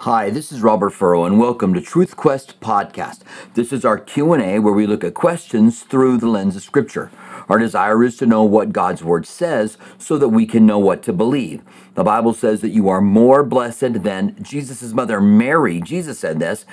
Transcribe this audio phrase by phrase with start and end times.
[0.00, 3.20] Hi, this is Robert Furrow and welcome to Truth Quest podcast.
[3.54, 7.10] This is our Q&A where we look at questions through the lens of scripture.
[7.48, 11.02] Our desire is to know what God's word says so that we can know what
[11.04, 11.62] to believe.
[11.94, 15.80] The Bible says that you are more blessed than Jesus' mother Mary.
[15.80, 16.66] Jesus said this,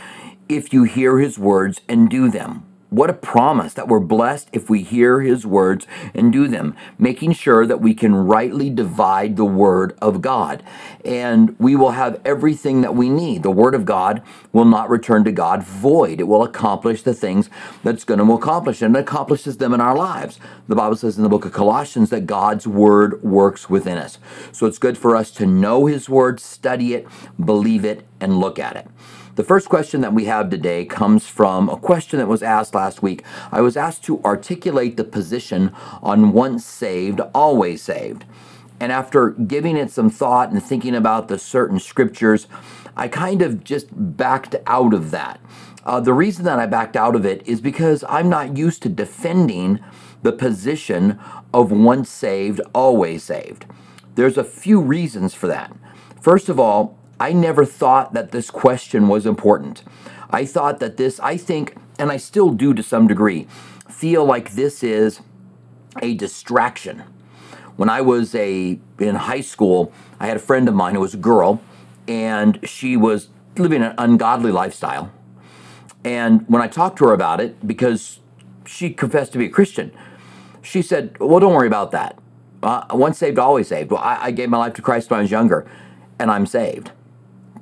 [0.49, 2.65] if you hear his words and do them.
[2.93, 7.33] What a promise that we're blessed if we hear his words and do them, making
[7.33, 10.61] sure that we can rightly divide the word of God.
[11.03, 13.41] And we will have everything that we need.
[13.41, 14.21] The word of God
[14.51, 16.19] will not return to God void.
[16.19, 17.49] It will accomplish the things
[17.83, 20.39] that's going to accomplish, and it accomplishes them in our lives.
[20.67, 24.19] The Bible says in the book of Colossians that God's word works within us.
[24.51, 27.07] So it's good for us to know his word, study it,
[27.43, 28.87] believe it, and look at it.
[29.35, 33.01] The first question that we have today comes from a question that was asked last
[33.01, 33.23] week.
[33.51, 35.71] I was asked to articulate the position
[36.03, 38.25] on once saved, always saved.
[38.79, 42.45] And after giving it some thought and thinking about the certain scriptures,
[42.95, 45.39] I kind of just backed out of that.
[45.83, 48.89] Uh, the reason that I backed out of it is because I'm not used to
[48.89, 49.79] defending
[50.21, 51.19] the position
[51.51, 53.65] of once saved, always saved.
[54.13, 55.75] There's a few reasons for that.
[56.21, 59.81] First of all, I never thought that this question was important.
[60.29, 63.47] I thought that this, I think, and I still do to some degree,
[63.87, 65.21] feel like this is
[66.01, 67.03] a distraction.
[67.77, 71.13] When I was a in high school, I had a friend of mine who was
[71.13, 71.61] a girl,
[72.09, 75.09] and she was living an ungodly lifestyle.
[76.03, 78.19] And when I talked to her about it, because
[78.65, 79.93] she confessed to be a Christian,
[80.61, 82.19] she said, "Well, don't worry about that.
[82.61, 83.91] Uh, once saved, always saved.
[83.91, 85.65] Well, I, I gave my life to Christ when I was younger,
[86.19, 86.91] and I'm saved."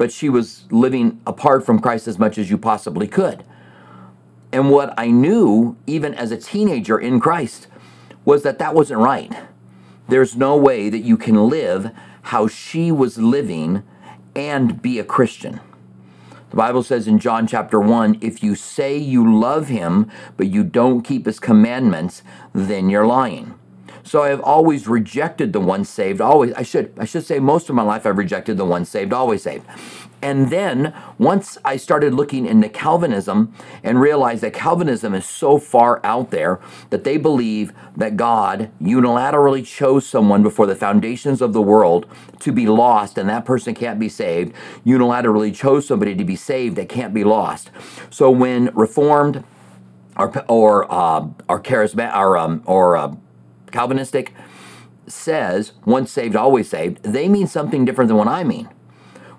[0.02, 3.44] But she was living apart from Christ as much as you possibly could.
[4.52, 7.68] And what I knew, even as a teenager in Christ,
[8.26, 9.32] was that that wasn't right.
[10.10, 11.92] There's no way that you can live
[12.24, 13.84] how she was living
[14.36, 15.60] and be a Christian.
[16.50, 20.64] The Bible says in John chapter 1 if you say you love him, but you
[20.64, 23.54] don't keep his commandments, then you're lying.
[24.04, 26.54] So I have always rejected the once saved, always.
[26.54, 29.44] I should I should say most of my life I've rejected the once saved, always
[29.44, 29.66] saved.
[30.22, 33.54] And then once I started looking into Calvinism
[33.84, 36.60] and realized that Calvinism is so far out there
[36.92, 42.06] that they believe that God unilaterally chose someone before the foundations of the world
[42.40, 44.54] to be lost and that person can't be saved,
[44.86, 47.72] unilaterally chose somebody to be saved that can't be lost.
[48.11, 49.44] So when Reformed
[50.17, 53.16] or or uh, or charismatic or um, or uh,
[53.71, 54.33] Calvinistic
[55.08, 58.70] says once saved, always saved, they mean something different than what I mean.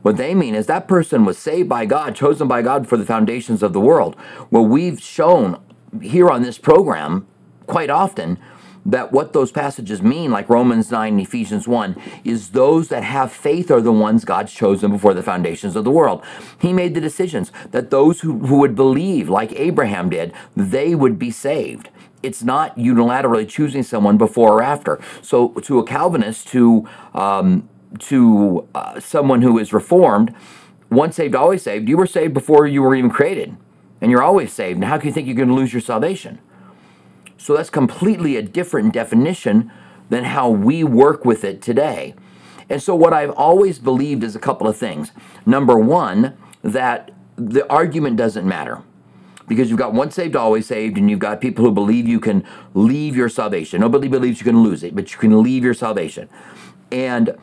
[0.03, 3.06] What they mean is that person was saved by God, chosen by God for the
[3.06, 4.16] foundations of the world.
[4.50, 5.62] Well, we've shown
[6.00, 7.26] here on this program
[7.66, 8.38] quite often
[8.84, 13.32] that what those passages mean, like Romans 9 and Ephesians 1, is those that have
[13.32, 16.25] faith are the ones God's chosen before the foundations of the world.
[16.59, 21.16] He made the decisions that those who, who would believe, like Abraham did, they would
[21.16, 21.91] be saved
[22.22, 25.00] it's not unilaterally choosing someone before or after.
[25.21, 27.69] So, to a Calvinist, to um,
[27.99, 30.34] to uh, someone who is reformed,
[30.91, 31.88] once saved, always saved.
[31.88, 33.56] You were saved before you were even created,
[34.00, 34.81] and you're always saved.
[34.81, 36.38] Now, how can you think you're going to lose your salvation?
[37.37, 39.72] So that's completely a different definition
[40.10, 42.15] than how we work with it today.
[42.69, 45.12] And so, what I've always believed is a couple of things.
[45.44, 48.83] Number one, that the argument doesn't matter
[49.53, 52.43] because you've got once saved, always saved, and you've got people who believe you can
[52.73, 53.83] leave your salvation.
[53.83, 56.31] Nobody believes you can lose it, but you can leave your salvation.
[56.91, 57.37] And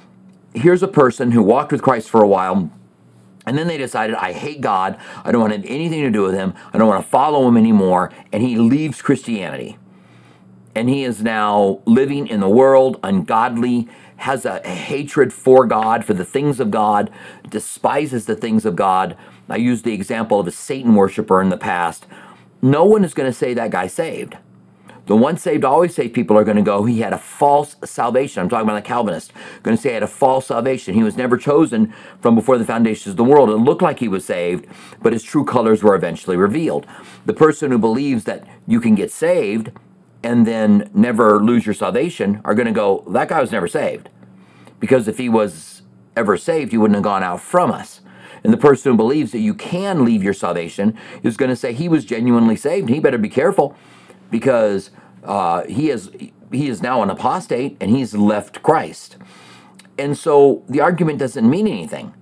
[0.56, 2.72] here's a person who walked with Christ for a while.
[3.46, 5.00] And then they decided, I hate God.
[5.24, 6.56] I don't want to have anything to do with him.
[6.74, 8.12] I don't want to follow him anymore.
[8.34, 9.78] And he leaves Christianity.
[10.74, 13.88] And he is now living in the world, ungodly,
[14.18, 17.12] has a hatred for God, for the things of God,
[17.48, 19.16] despises the things of God
[19.50, 22.06] I used the example of a Satan worshiper in the past.
[22.62, 24.38] No one is going to say that guy saved.
[25.10, 28.44] The once saved, always saved people are going to go, he had a false salvation.
[28.44, 29.34] I'm talking about a Calvinist.
[29.64, 30.94] Going to say he had a false salvation.
[30.94, 33.50] He was never chosen from before the foundations of the world.
[33.50, 34.68] It looked like he was saved,
[35.02, 36.86] but his true colors were eventually revealed.
[37.26, 39.72] The person who believes that you can get saved
[40.22, 44.10] and then never lose your salvation are going to go, that guy was never saved.
[44.80, 45.82] Because if he was
[46.16, 48.02] ever saved, he wouldn't have gone out from us.
[48.44, 51.74] And the person who believes that you can leave your salvation is going to say
[51.74, 52.90] he was genuinely saved.
[52.90, 53.76] He better be careful
[54.32, 54.92] because
[55.24, 56.12] uh, he is
[56.52, 59.18] he is now an apostate and he's left Christ.
[59.98, 62.14] And so the argument doesn't mean anything.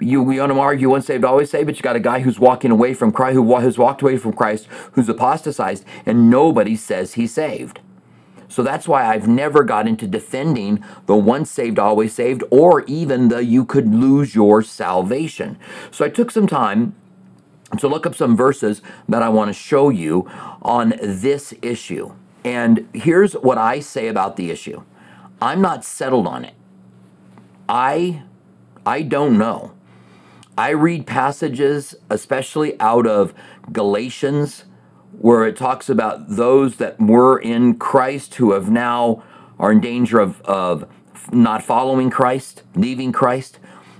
[0.00, 2.38] You, we want to argue once saved, always saved, but you got a guy who's
[2.38, 7.14] walking away from Christ, who has walked away from Christ, who's apostatized, and nobody says
[7.14, 7.80] he's saved.
[8.48, 13.28] So that's why I've never got into defending the once saved, always saved, or even
[13.28, 15.58] the you could lose your salvation.
[15.90, 16.94] So I took some time
[17.78, 20.28] to look up some verses that I want to show you
[20.62, 22.12] on this issue.
[22.44, 24.82] And here's what I say about the issue
[25.40, 26.54] I'm not settled on it.
[27.68, 28.22] I,
[28.86, 29.74] I don't know.
[30.56, 33.34] I read passages, especially out of
[33.70, 34.64] Galatians,
[35.20, 39.22] where it talks about those that were in Christ who have now
[39.58, 40.88] are in danger of, of
[41.32, 43.58] not following Christ, leaving Christ.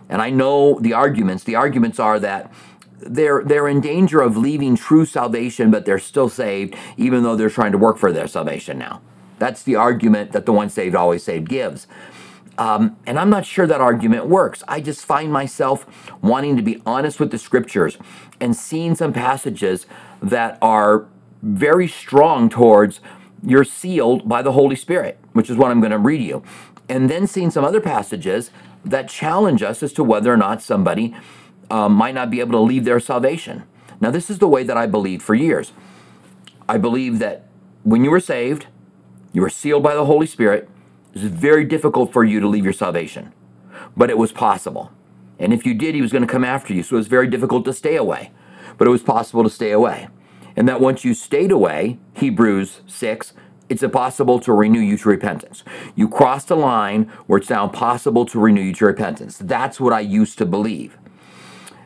[0.08, 1.44] And I know the arguments.
[1.44, 2.52] The arguments are that
[3.00, 7.50] they're they're in danger of leaving true salvation, but they're still saved, even though they're
[7.50, 9.00] trying to work for their salvation now.
[9.38, 11.86] That's the argument that the one saved, always saved gives.
[12.58, 14.64] Um, and I'm not sure that argument works.
[14.66, 15.86] I just find myself
[16.20, 17.96] wanting to be honest with the scriptures
[18.40, 19.86] and seeing some passages
[20.20, 21.06] that are
[21.40, 23.00] very strong towards
[23.42, 26.42] you're sealed by the Holy Spirit, which is what I'm going to read you.
[26.88, 28.50] And then seeing some other passages
[28.84, 31.14] that challenge us as to whether or not somebody
[31.70, 33.64] um, might not be able to leave their salvation.
[34.00, 35.72] Now, this is the way that I believed for years.
[36.68, 37.46] I believe that
[37.82, 38.66] when you were saved,
[39.32, 40.68] you were sealed by the Holy Spirit.
[41.14, 43.32] It was very difficult for you to leave your salvation,
[43.96, 44.92] but it was possible.
[45.38, 46.82] And if you did, he was going to come after you.
[46.82, 48.32] So it was very difficult to stay away,
[48.76, 50.08] but it was possible to stay away.
[50.56, 53.32] And that once you stayed away, Hebrews 6,
[53.68, 55.62] it's impossible to renew you to repentance.
[55.94, 59.38] You crossed a line where it's now impossible to renew you to repentance.
[59.38, 60.98] That's what I used to believe.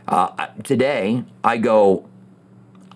[0.07, 2.09] Uh, today, I go,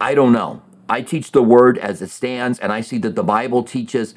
[0.01, 0.63] I don't know.
[0.89, 4.15] I teach the word as it stands, and I see that the Bible teaches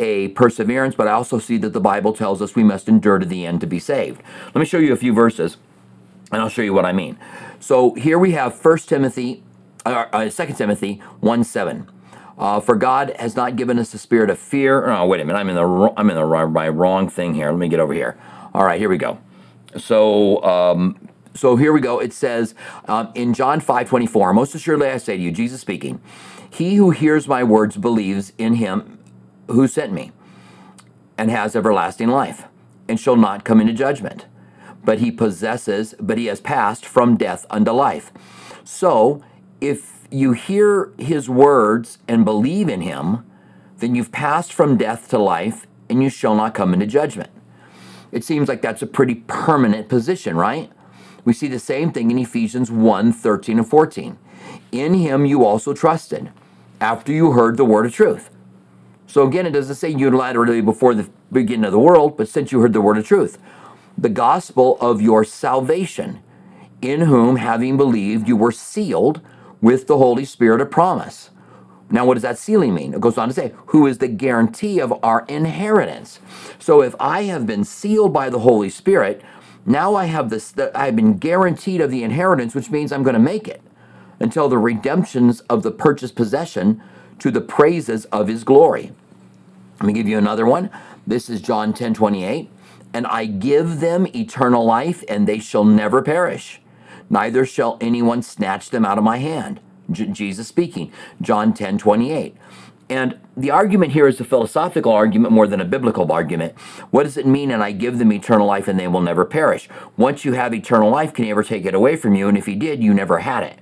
[0.00, 3.26] a perseverance, but I also see that the Bible tells us we must endure to
[3.26, 4.22] the end to be saved.
[4.46, 5.58] Let me show you a few verses,
[6.32, 7.18] and I'll show you what I mean.
[7.60, 9.42] So here we have 1 Timothy,
[9.84, 11.88] uh, uh, 2 Timothy 1 7.
[12.38, 14.88] Uh, for God has not given us a spirit of fear.
[14.88, 15.38] Oh, wait a minute.
[15.38, 17.50] I'm in the I'm in the wrong, wrong thing here.
[17.50, 18.18] Let me get over here.
[18.54, 19.18] All right, here we go.
[19.76, 21.98] So um, so here we go.
[21.98, 22.54] It says
[22.86, 26.00] um, in John 5 24, Most assuredly I say to you, Jesus speaking,
[26.48, 28.98] He who hears my words believes in him
[29.52, 30.12] who sent me
[31.18, 32.44] and has everlasting life
[32.88, 34.26] and shall not come into judgment.
[34.84, 38.12] But he possesses, but he has passed from death unto life.
[38.64, 39.22] So
[39.60, 43.24] if you hear his words and believe in him,
[43.78, 47.30] then you've passed from death to life and you shall not come into judgment.
[48.12, 50.70] It seems like that's a pretty permanent position, right?
[51.24, 54.18] We see the same thing in Ephesians 1 13 and 14.
[54.72, 56.30] In him you also trusted,
[56.80, 58.30] after you heard the word of truth.
[59.10, 62.60] So again, it doesn't say unilaterally before the beginning of the world, but since you
[62.60, 63.38] heard the word of truth.
[63.98, 66.22] The gospel of your salvation,
[66.80, 69.20] in whom, having believed, you were sealed
[69.60, 71.30] with the Holy Spirit of promise.
[71.90, 72.94] Now, what does that sealing mean?
[72.94, 76.20] It goes on to say, who is the guarantee of our inheritance.
[76.60, 79.22] So if I have been sealed by the Holy Spirit,
[79.66, 83.18] now I have this, I've been guaranteed of the inheritance, which means I'm going to
[83.18, 83.60] make it
[84.20, 86.80] until the redemptions of the purchased possession
[87.18, 88.92] to the praises of his glory.
[89.80, 90.70] Let me give you another one.
[91.06, 92.50] This is John 10 28.
[92.92, 96.60] And I give them eternal life, and they shall never perish,
[97.08, 99.60] neither shall anyone snatch them out of my hand.
[99.90, 100.92] J- Jesus speaking,
[101.22, 102.36] John 10 28.
[102.90, 106.58] And the argument here is a philosophical argument more than a biblical argument.
[106.90, 107.50] What does it mean?
[107.52, 109.68] And I give them eternal life and they will never perish.
[109.96, 112.28] Once you have eternal life, can he ever take it away from you?
[112.28, 113.60] And if he did, you never had it.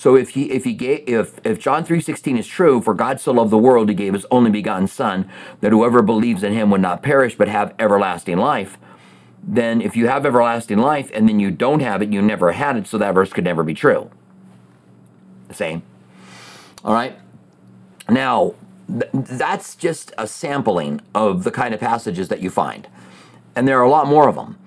[0.00, 3.32] So if he if he gave if if John 3:16 is true, for God so
[3.32, 5.28] loved the world he gave his only begotten son
[5.60, 8.78] that whoever believes in him would not perish but have everlasting life,
[9.44, 12.78] then if you have everlasting life and then you don't have it, you never had
[12.78, 14.10] it, so that verse could never be true.
[15.48, 15.82] The same.
[16.82, 17.18] All right?
[18.08, 18.54] Now,
[18.88, 22.88] th- that's just a sampling of the kind of passages that you find.
[23.54, 24.58] And there are a lot more of them.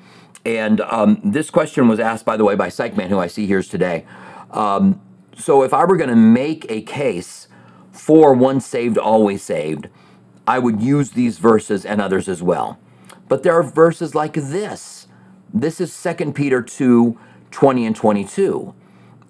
[0.45, 3.63] And um, this question was asked, by the way, by Psychman, who I see here
[3.63, 4.05] today.
[4.51, 5.01] Um,
[5.37, 7.47] so if I were going to make a case
[7.91, 9.89] for once saved, always saved,
[10.47, 12.79] I would use these verses and others as well.
[13.29, 15.07] But there are verses like this.
[15.53, 17.17] This is 2 Peter 2
[17.51, 18.73] 20 and 22.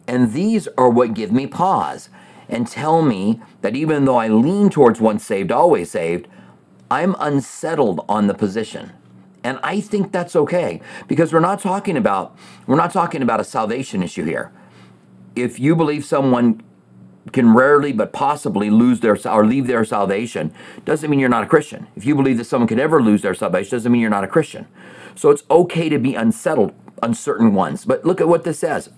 [0.08, 2.10] And these are what give me pause
[2.48, 6.28] and tell me that even though I lean towards once saved, always saved,
[6.90, 8.92] I'm unsettled on the position.
[9.44, 13.44] And I think that's okay because we're not talking about we're not talking about a
[13.44, 14.54] salvation issue here.
[15.36, 16.62] If you believe someone
[17.32, 20.54] can rarely but possibly lose their or leave their salvation,
[20.86, 21.88] doesn't mean you're not a Christian.
[21.96, 24.28] If you believe that someone could ever lose their salvation, doesn't mean you're not a
[24.28, 24.68] Christian.
[25.16, 27.86] So it's okay to be unsettled on certain ones.
[27.86, 28.90] But look at what this says.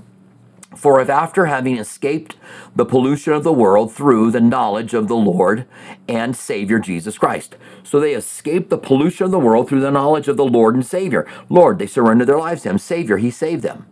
[0.76, 2.36] For if after having escaped
[2.76, 5.66] the pollution of the world through the knowledge of the Lord
[6.08, 7.56] and Savior Jesus Christ.
[7.84, 10.86] So they escaped the pollution of the world through the knowledge of the Lord and
[10.86, 11.26] Savior.
[11.48, 12.78] Lord, they surrendered their lives to Him.
[12.78, 13.86] Savior, He saved them.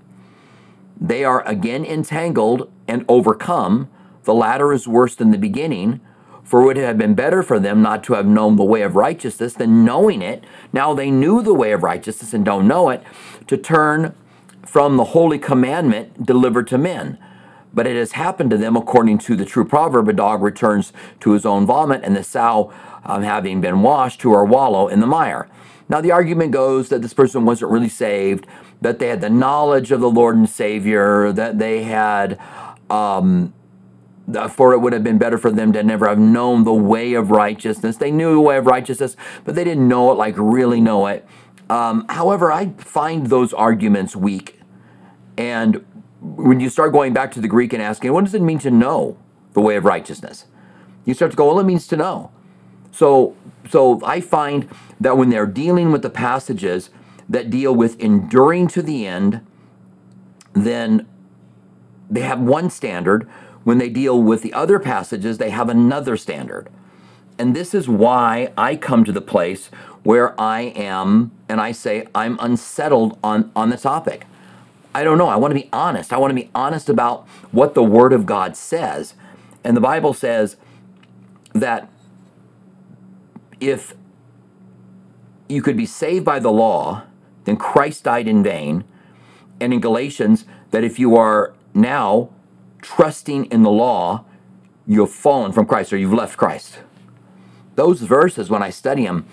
[0.99, 3.89] They are again entangled and overcome.
[4.23, 6.01] The latter is worse than the beginning.
[6.43, 8.95] For it would have been better for them not to have known the way of
[8.95, 10.43] righteousness than knowing it.
[10.73, 13.01] Now they knew the way of righteousness and don't know it,
[13.47, 14.13] to turn
[14.65, 17.17] from the holy commandment delivered to men.
[17.73, 21.31] But it has happened to them according to the true proverb a dog returns to
[21.31, 22.71] his own vomit, and the sow,
[23.03, 25.49] um, having been washed, to her wallow in the mire.
[25.89, 28.47] Now, the argument goes that this person wasn't really saved,
[28.83, 32.37] that they had the knowledge of the Lord and Savior, that they had,
[32.89, 33.53] um,
[34.51, 37.31] for it would have been better for them to never have known the way of
[37.31, 37.95] righteousness.
[37.95, 41.25] They knew the way of righteousness, but they didn't know it, like really know it.
[41.69, 44.59] Um, however, I find those arguments weak.
[45.37, 45.85] And
[46.21, 48.71] when you start going back to the Greek and asking, what does it mean to
[48.71, 49.17] know
[49.53, 50.45] the way of righteousness?
[51.05, 52.31] You start to go, well, it means to know.
[52.91, 53.37] So,
[53.69, 56.89] so I find that when they're dealing with the passages
[57.29, 59.45] that deal with enduring to the end,
[60.53, 61.07] then
[62.09, 63.27] they have one standard.
[63.63, 66.69] When they deal with the other passages, they have another standard.
[67.39, 69.67] And this is why I come to the place
[70.03, 74.25] where I am and I say I'm unsettled on, on the topic.
[74.93, 75.27] I don't know.
[75.27, 76.13] I want to be honest.
[76.13, 79.15] I want to be honest about what the Word of God says.
[79.63, 80.57] And the Bible says
[81.53, 81.89] that
[83.59, 83.95] if
[85.47, 87.03] you could be saved by the law,
[87.45, 88.83] then Christ died in vain.
[89.59, 92.29] And in Galatians, that if you are now
[92.81, 94.25] trusting in the law,
[94.85, 96.79] you've fallen from Christ or you've left Christ.
[97.75, 99.25] Those verses, when I study them,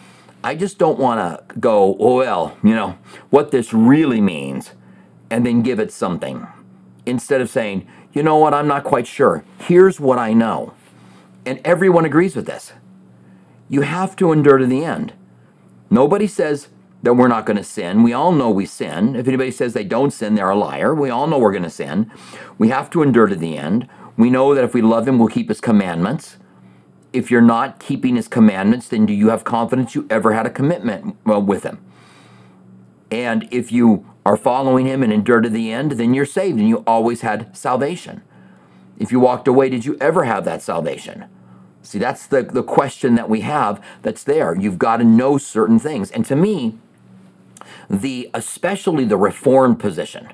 [0.43, 2.97] I just don't want to go, oh, well, you know,
[3.29, 4.71] what this really means,
[5.29, 6.47] and then give it something.
[7.05, 9.45] Instead of saying, you know what, I'm not quite sure.
[9.59, 10.73] Here's what I know.
[11.45, 12.73] And everyone agrees with this.
[13.69, 15.12] You have to endure to the end.
[15.90, 16.69] Nobody says
[17.02, 18.02] that we're not going to sin.
[18.02, 19.16] We all know we sin.
[19.16, 20.95] If anybody says they don't sin, they're a liar.
[20.95, 22.11] We all know we're going to sin.
[22.59, 23.88] We have to endure to the end.
[24.16, 26.37] We know that if we love Him, we'll keep His commandments
[27.12, 30.50] if you're not keeping his commandments, then do you have confidence you ever had a
[30.50, 31.78] commitment with him?
[33.11, 36.69] And if you are following him and endure to the end, then you're saved and
[36.69, 38.23] you always had salvation.
[38.99, 41.25] If you walked away, did you ever have that salvation?
[41.83, 44.54] See, that's the, the question that we have that's there.
[44.54, 46.11] You've got to know certain things.
[46.11, 46.78] And to me,
[47.90, 50.32] the especially the reformed position.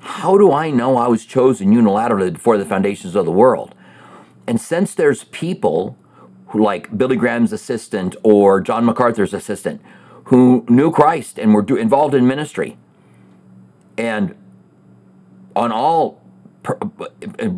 [0.00, 3.76] How do I know I was chosen unilaterally before the foundations of the world?
[4.48, 5.96] And since there's people
[6.48, 9.80] who, like Billy Graham's assistant or John MacArthur's assistant,
[10.24, 12.76] who knew Christ and were involved in ministry,
[13.96, 14.34] and
[15.54, 16.20] on all,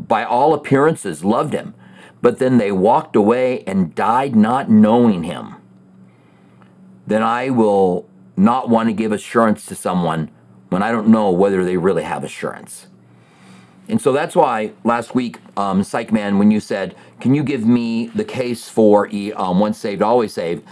[0.07, 1.75] by all appearances, loved him,
[2.21, 5.55] but then they walked away and died not knowing him,
[7.07, 10.31] then I will not want to give assurance to someone
[10.71, 12.87] when I don't know whether they really have assurance.
[13.88, 17.67] And so that's why last week, um, Psych Man, when you said, "Can you give
[17.67, 20.64] me the case for um, once saved, always saved?"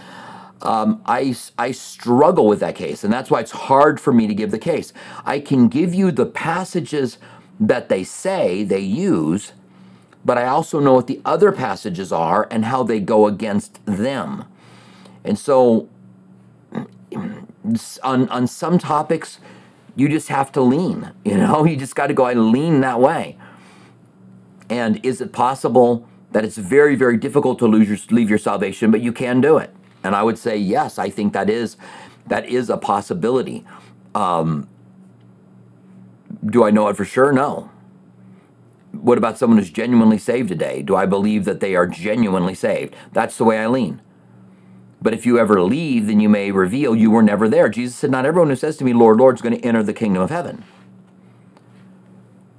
[0.63, 4.33] Um, I I struggle with that case, and that's why it's hard for me to
[4.33, 4.93] give the case.
[5.25, 7.17] I can give you the passages
[7.59, 9.53] that they say they use,
[10.25, 14.45] but I also know what the other passages are and how they go against them.
[15.23, 15.87] And so,
[18.03, 19.39] on on some topics
[19.95, 21.11] you just have to lean.
[21.23, 23.37] You know, you just got to go and lean that way.
[24.69, 28.91] And is it possible that it's very, very difficult to lose your, leave your salvation,
[28.91, 29.73] but you can do it?
[30.03, 30.97] And I would say yes.
[30.97, 31.77] I think that is
[32.27, 33.65] that is a possibility.
[34.15, 34.69] Um,
[36.45, 37.31] do I know it for sure?
[37.31, 37.69] No.
[38.91, 40.81] What about someone who's genuinely saved today?
[40.81, 42.95] Do I believe that they are genuinely saved?
[43.11, 44.01] That's the way I lean.
[45.03, 47.69] But if you ever leave, then you may reveal you were never there.
[47.69, 49.93] Jesus said, Not everyone who says to me, Lord, Lord, is going to enter the
[49.93, 50.63] kingdom of heaven.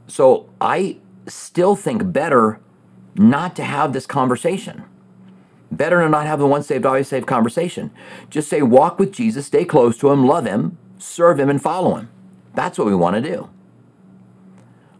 [0.07, 2.61] So I still think better
[3.17, 4.85] not to have this conversation.
[5.73, 7.91] Better to not have the once saved, always saved conversation.
[8.31, 11.97] Just say, walk with Jesus, stay close to him, love him, serve him, and follow
[11.97, 12.11] him.
[12.55, 13.51] That's what we want to do.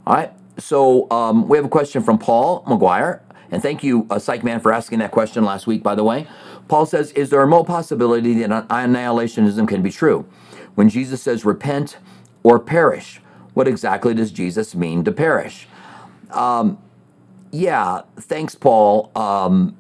[0.07, 0.33] All right.
[0.59, 3.21] So um, we have a question from Paul McGuire.
[3.51, 6.27] And thank you, uh, Psych Man, for asking that question last week, by the way.
[6.69, 10.27] Paul says, Is there a remote possibility that annihilationism can be true?
[10.75, 11.99] When Jesus says, Repent
[12.43, 13.21] or perish,
[13.55, 15.69] what exactly does Jesus mean to perish?
[16.31, 16.79] Um,
[17.53, 19.11] yeah, thanks, Paul.
[19.17, 19.77] Um,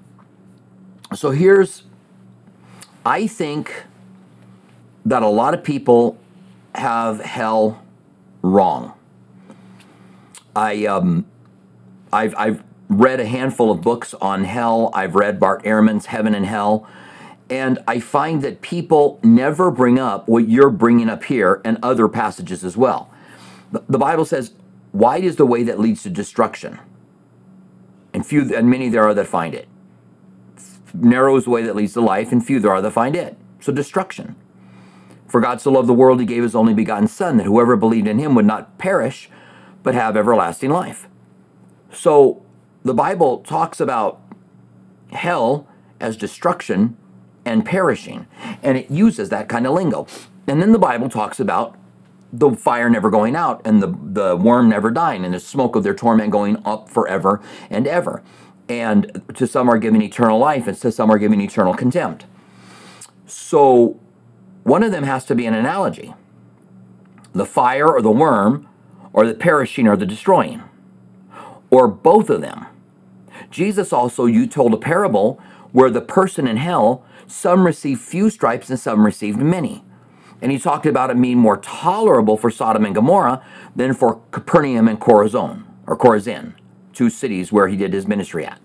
[1.14, 1.84] so here's,
[3.04, 3.84] I think
[5.04, 6.18] that a lot of people
[6.74, 7.82] have hell
[8.42, 8.92] wrong.
[10.56, 11.26] I um,
[12.12, 12.62] I've I've
[13.00, 14.90] read a handful of books on hell.
[14.94, 16.86] I've read Bart Ehrman's Heaven and Hell,
[17.50, 22.08] and I find that people never bring up what you're bringing up here and other
[22.08, 23.10] passages as well.
[23.88, 24.52] The Bible says,
[24.92, 26.78] "Wide is the way that leads to destruction,
[28.12, 29.66] and few and many there are that find it.
[30.94, 33.36] Narrow is the way that leads to life, and few there are that find it."
[33.60, 34.36] So destruction.
[35.26, 38.06] For God so loved the world, he gave his only begotten Son, that whoever believed
[38.06, 39.28] in him would not perish,
[39.82, 41.08] but have everlasting life.
[41.90, 42.42] So
[42.84, 44.20] the Bible talks about
[45.12, 45.66] hell
[46.00, 46.96] as destruction
[47.44, 48.26] and perishing,
[48.62, 50.06] and it uses that kind of lingo.
[50.46, 51.76] And then the Bible talks about
[52.32, 55.84] the fire never going out and the, the worm never dying and the smoke of
[55.84, 58.22] their torment going up forever and ever.
[58.68, 62.26] And to some are given eternal life, and to some are given eternal contempt.
[63.26, 64.00] So
[64.62, 66.14] one of them has to be an analogy
[67.34, 68.68] the fire or the worm,
[69.12, 70.62] or the perishing or the destroying,
[71.68, 72.66] or both of them.
[73.54, 78.68] Jesus also, you told a parable where the person in hell, some received few stripes
[78.68, 79.84] and some received many.
[80.42, 83.44] And he talked about it being more tolerable for Sodom and Gomorrah
[83.76, 86.54] than for Capernaum and Chorazin, or Chorazin,
[86.92, 88.60] two cities where he did his ministry at.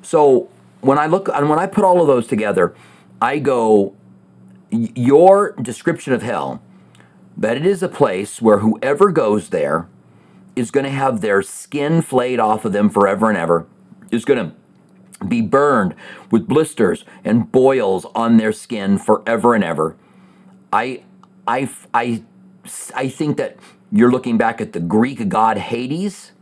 [0.00, 0.48] So
[0.80, 2.74] when I look and when I put all of those together,
[3.20, 3.94] I go,
[4.70, 6.62] your description of hell,
[7.36, 9.86] that it is a place where whoever goes there
[10.56, 13.66] is going to have their skin flayed off of them forever and ever,
[14.10, 15.94] is going to be burned
[16.30, 19.96] with blisters and boils on their skin forever and ever.
[20.72, 21.02] I,
[21.46, 22.22] I, I,
[22.94, 23.56] I think that
[23.90, 26.32] you're looking back at the Greek god Hades.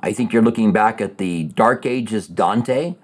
[0.00, 2.96] I think you're looking back at the Dark Ages Dante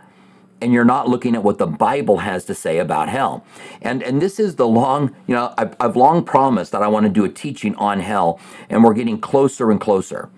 [0.62, 3.45] and you're not looking at what the Bible has to say about hell.
[3.83, 7.04] And and this is the long, you know, I've, I've long promised that I want
[7.04, 8.40] to do a teaching on hell,
[8.71, 10.31] and we're getting closer and closer.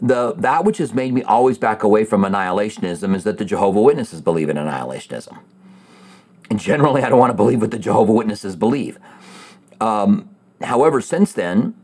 [0.00, 3.80] The that which has made me always back away from annihilationism is that the Jehovah
[3.80, 5.38] Witnesses believe in annihilationism.
[6.50, 8.98] And generally, I don't want to believe what the Jehovah Witnesses believe.
[9.80, 10.28] Um,
[10.62, 11.74] however, since then,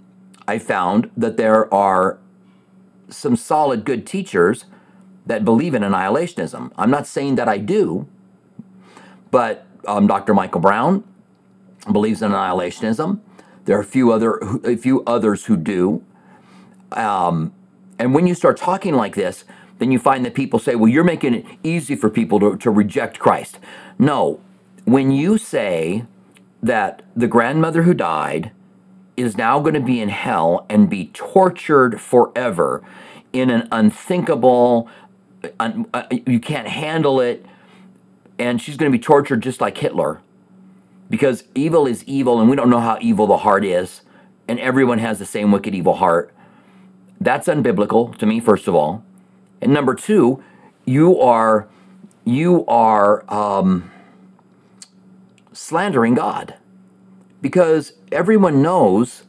[0.47, 2.19] I found that there are
[3.09, 4.66] some solid, good teachers
[5.26, 6.72] that believe in annihilationism.
[6.77, 8.07] I'm not saying that I do,
[9.31, 10.35] but um, Dr.
[10.35, 11.05] Michael Brown
[11.90, 13.20] believes in annihilationism.
[13.64, 16.05] There are a few other a few others who do.
[16.92, 17.53] Um,
[18.03, 19.45] and when you start talking like this,
[19.79, 22.71] then you find that people say, "Well, you're making it easy for people to, to
[22.71, 23.61] reject Christ."
[23.97, 24.41] No,
[24.85, 26.05] when you say
[26.62, 28.51] that the grandmother who died
[29.17, 32.83] is now going to be in hell and be tortured forever
[33.33, 34.88] in an unthinkable,
[35.61, 37.47] uh, you can't handle it,
[38.41, 40.21] and she's going to be tortured just like Hitler.
[41.09, 44.01] Because evil is evil, and we don't know how evil the heart is,
[44.49, 46.35] and everyone has the same wicked, evil heart.
[47.22, 49.04] That's unbiblical to me, first of all.
[49.61, 50.42] And number two,
[50.85, 51.68] you are
[52.24, 53.90] you are um,
[55.52, 56.56] slandering God,
[57.40, 59.24] because everyone knows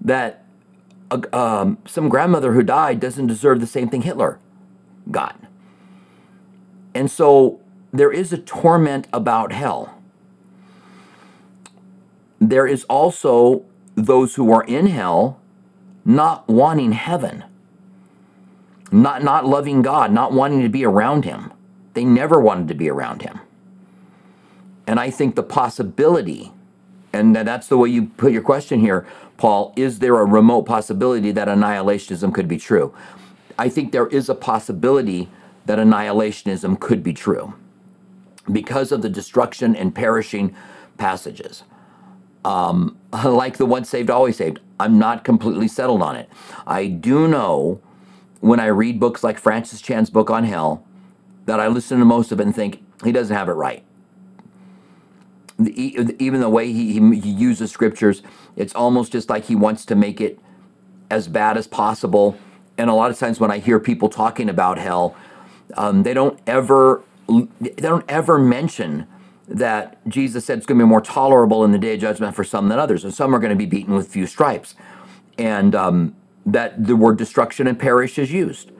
[0.00, 0.44] that
[1.10, 4.40] uh, um, some grandmother who died doesn't deserve the same thing Hitler
[5.10, 5.40] got.
[6.94, 7.60] And so
[7.92, 10.00] there is a torment about hell.
[12.40, 15.40] There is also those who are in hell
[16.08, 17.44] not wanting heaven,
[18.90, 21.52] not, not loving God, not wanting to be around Him.
[21.92, 23.40] They never wanted to be around Him.
[24.86, 26.50] And I think the possibility,
[27.12, 31.30] and that's the way you put your question here, Paul, is there a remote possibility
[31.30, 32.94] that annihilationism could be true?
[33.58, 35.28] I think there is a possibility
[35.66, 37.52] that annihilationism could be true
[38.50, 40.56] because of the destruction and perishing
[40.96, 41.64] passages.
[42.46, 46.28] Um, like the once saved, always saved, I'm not completely settled on it.
[46.66, 47.80] I do know
[48.40, 50.84] when I read books like Francis Chan's book on hell
[51.46, 53.84] that I listen to most of it and think he doesn't have it right.
[55.60, 58.22] Even the way he, he uses scriptures,
[58.54, 60.38] it's almost just like he wants to make it
[61.10, 62.36] as bad as possible.
[62.76, 65.16] And a lot of times when I hear people talking about hell,
[65.76, 67.02] um, they don't ever
[67.60, 69.06] they don't ever mention
[69.48, 72.44] that Jesus said it's going to be more tolerable in the day of judgment for
[72.44, 74.74] some than others, and some are going to be beaten with few stripes,
[75.38, 78.70] and um, that the word destruction and perish is used.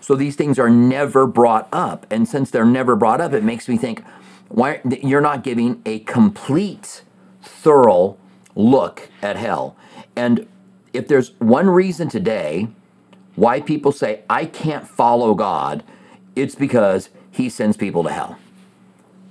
[0.00, 3.68] So these things are never brought up, and since they're never brought up, it makes
[3.68, 4.04] me think,
[4.48, 7.02] why you're not giving a complete,
[7.42, 8.16] thorough
[8.54, 9.76] look at hell.
[10.16, 10.46] And
[10.92, 12.68] if there's one reason today
[13.34, 15.84] why people say I can't follow God
[16.38, 18.38] it's because he sends people to hell.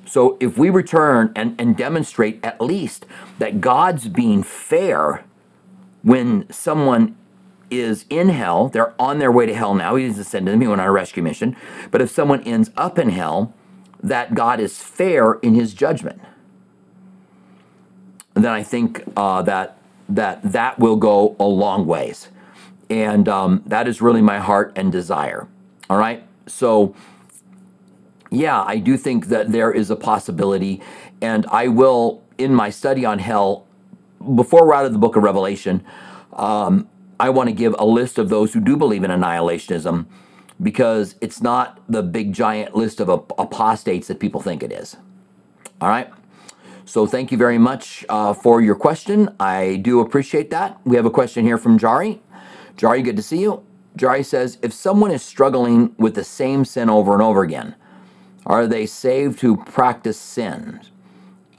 [0.07, 3.05] So if we return and, and demonstrate at least
[3.39, 5.25] that God's being fair
[6.01, 7.15] when someone
[7.69, 9.95] is in hell, they're on their way to hell now.
[9.95, 10.61] He's ascended them.
[10.61, 11.55] He went on a rescue mission.
[11.91, 13.53] But if someone ends up in hell,
[14.01, 16.21] that God is fair in his judgment.
[18.33, 22.29] Then I think uh, that that that will go a long ways,
[22.89, 25.47] and um, that is really my heart and desire.
[25.89, 26.95] All right, so
[28.29, 30.81] yeah, I do think that there is a possibility,
[31.21, 33.65] and I will in my study on hell
[34.35, 35.83] before we're out of the book of Revelation.
[36.33, 40.05] Um, I want to give a list of those who do believe in annihilationism
[40.61, 44.97] because it's not the big giant list of apostates that people think it is.
[45.81, 46.11] All right.
[46.85, 49.35] So thank you very much uh, for your question.
[49.39, 50.79] I do appreciate that.
[50.85, 52.19] We have a question here from Jari.
[52.77, 53.63] Jari, good to see you.
[53.97, 57.75] Jari says, if someone is struggling with the same sin over and over again,
[58.47, 60.79] are they saved who practice sin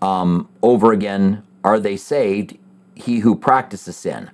[0.01, 1.43] um, over again?
[1.63, 2.57] Are they saved,
[2.95, 4.31] he who practices sin?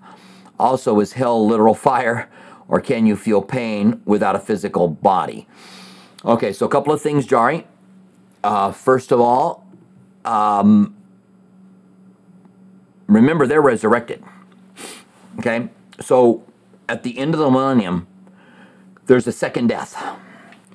[0.59, 2.31] Also, is hell literal fire,
[2.69, 5.49] or can you feel pain without a physical body?
[6.25, 7.65] Okay, so a couple of things, Jari.
[8.45, 9.67] Uh, first of all,
[10.25, 10.95] um,
[13.09, 14.23] remember they're resurrected.
[15.41, 15.69] Okay,
[16.01, 16.45] so
[16.89, 18.07] at the end of the millennium,
[19.07, 20.01] there's a second death.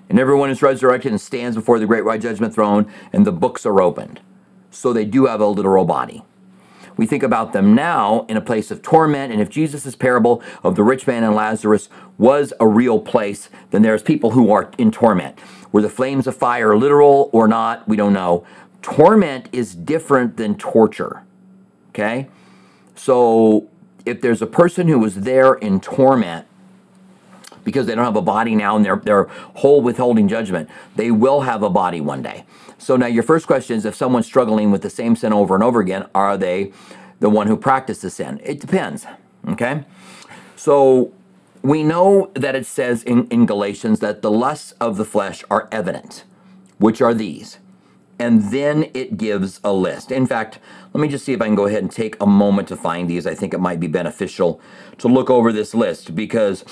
[0.10, 3.65] And everyone is resurrected and stands before the great white judgment throne, and the books
[3.65, 4.19] are opened.
[4.72, 6.24] So they do have a literal body.
[6.98, 10.76] We think about them now in a place of torment, and if Jesus' parable of
[10.76, 14.91] the rich man and Lazarus was a real place, then there's people who are in
[14.91, 15.39] torment.
[15.72, 17.88] Were the flames of fire literal or not?
[17.88, 18.45] We don't know.
[18.82, 21.24] Torment is different than torture.
[21.91, 22.28] Okay?
[22.95, 23.69] So
[24.06, 26.48] if there's a person who was there in torment,
[27.63, 31.41] because they don't have a body now and they're, they're whole withholding judgment, they will
[31.41, 32.45] have a body one day.
[32.78, 35.63] So now your first question is if someone's struggling with the same sin over and
[35.63, 36.72] over again, are they
[37.19, 38.39] the one who practices sin?
[38.43, 39.06] It depends.
[39.48, 39.84] Okay?
[40.56, 41.13] So
[41.62, 45.67] we know that it says in, in Galatians that the lusts of the flesh are
[45.72, 46.24] evident,
[46.78, 47.60] which are these.
[48.17, 50.12] And then it gives a list.
[50.12, 50.60] In fact,
[50.93, 53.10] let me just see if I can go ahead and take a moment to find
[53.10, 53.26] these.
[53.26, 54.60] I think it might be beneficial
[54.98, 56.65] to look over this list because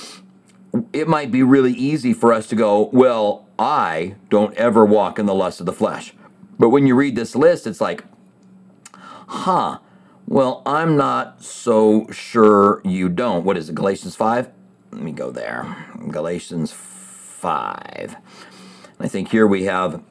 [0.94, 5.26] it might be really easy for us to go, well, I don't ever walk in
[5.26, 6.14] the lust of the flesh.
[6.60, 8.04] But when you read this list, it's like,
[8.94, 9.80] huh,
[10.28, 13.46] well, I'm not so sure you don't.
[13.46, 14.50] What is it, Galatians 5?
[14.92, 15.86] Let me go there.
[16.10, 18.16] Galatians 5.
[19.00, 20.04] I think here we have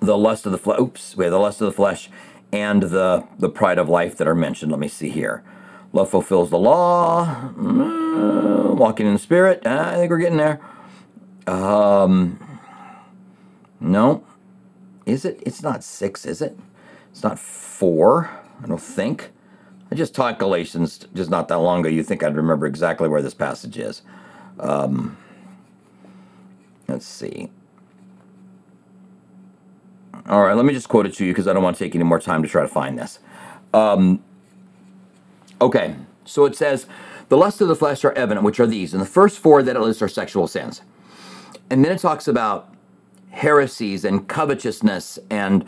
[0.00, 0.78] the lust of the flesh.
[0.80, 2.10] Oops, we have the lust of the flesh
[2.52, 4.70] and the, the pride of life that are mentioned.
[4.70, 5.42] Let me see here.
[5.92, 7.50] Love fulfills the law.
[7.56, 9.66] Mm, walking in the spirit.
[9.66, 10.60] I think we're getting there.
[11.46, 12.38] Um,
[13.80, 14.24] no.
[15.06, 15.42] Is it?
[15.46, 16.58] It's not six, is it?
[17.10, 18.30] It's not four.
[18.62, 19.30] I don't think.
[19.90, 21.88] I just taught Galatians just not that long ago.
[21.88, 24.02] You think I'd remember exactly where this passage is.
[24.60, 25.16] Um,
[26.86, 27.50] let's see.
[30.28, 31.94] All right, let me just quote it to you because I don't want to take
[31.94, 33.18] any more time to try to find this.
[33.72, 34.22] Um,
[35.60, 36.86] Okay, so it says,
[37.28, 38.92] the lusts of the flesh are evident, which are these.
[38.92, 40.82] And the first four that it lists are sexual sins.
[41.70, 42.72] And then it talks about
[43.30, 45.64] heresies and covetousness and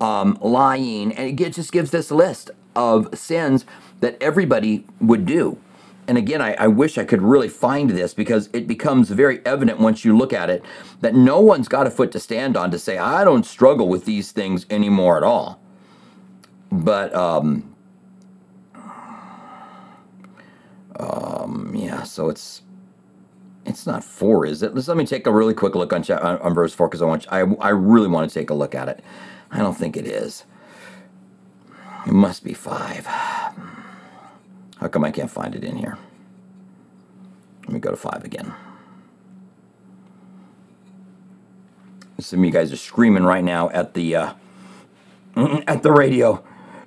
[0.00, 1.12] um, lying.
[1.12, 3.64] And it just gives this list of sins
[4.00, 5.58] that everybody would do.
[6.06, 9.78] And again, I, I, wish I could really find this because it becomes very evident
[9.78, 10.62] once you look at it
[11.00, 14.04] that no one's got a foot to stand on to say, I don't struggle with
[14.04, 15.60] these things anymore at all.
[16.70, 17.73] But um,
[20.98, 22.62] Um, yeah, so it's
[23.66, 24.74] it's not four, is it?
[24.74, 27.06] Let's let me take a really quick look on on, on verse four because I
[27.06, 29.02] want I I really want to take a look at it.
[29.50, 30.44] I don't think it is.
[32.06, 33.06] It must be five.
[33.06, 35.98] How come I can't find it in here?
[37.62, 38.52] Let me go to five again.
[42.20, 44.34] Some of you guys are screaming right now at the uh,
[45.36, 46.44] at the radio,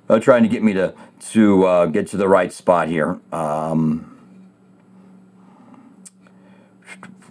[0.08, 3.18] uh, trying to get me to to uh, get to the right spot here.
[3.32, 4.18] Um,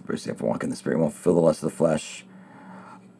[0.08, 2.24] if walk in the spirit, won't fulfill the lust of the flesh.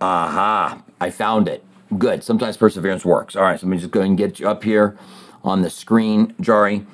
[0.01, 0.83] Aha!
[1.01, 1.65] I found it.
[1.97, 2.23] Good.
[2.25, 3.37] Sometimes perseverance works.
[3.37, 4.97] All right, so let me just go and get you up here
[5.45, 6.87] on the screen, Jari.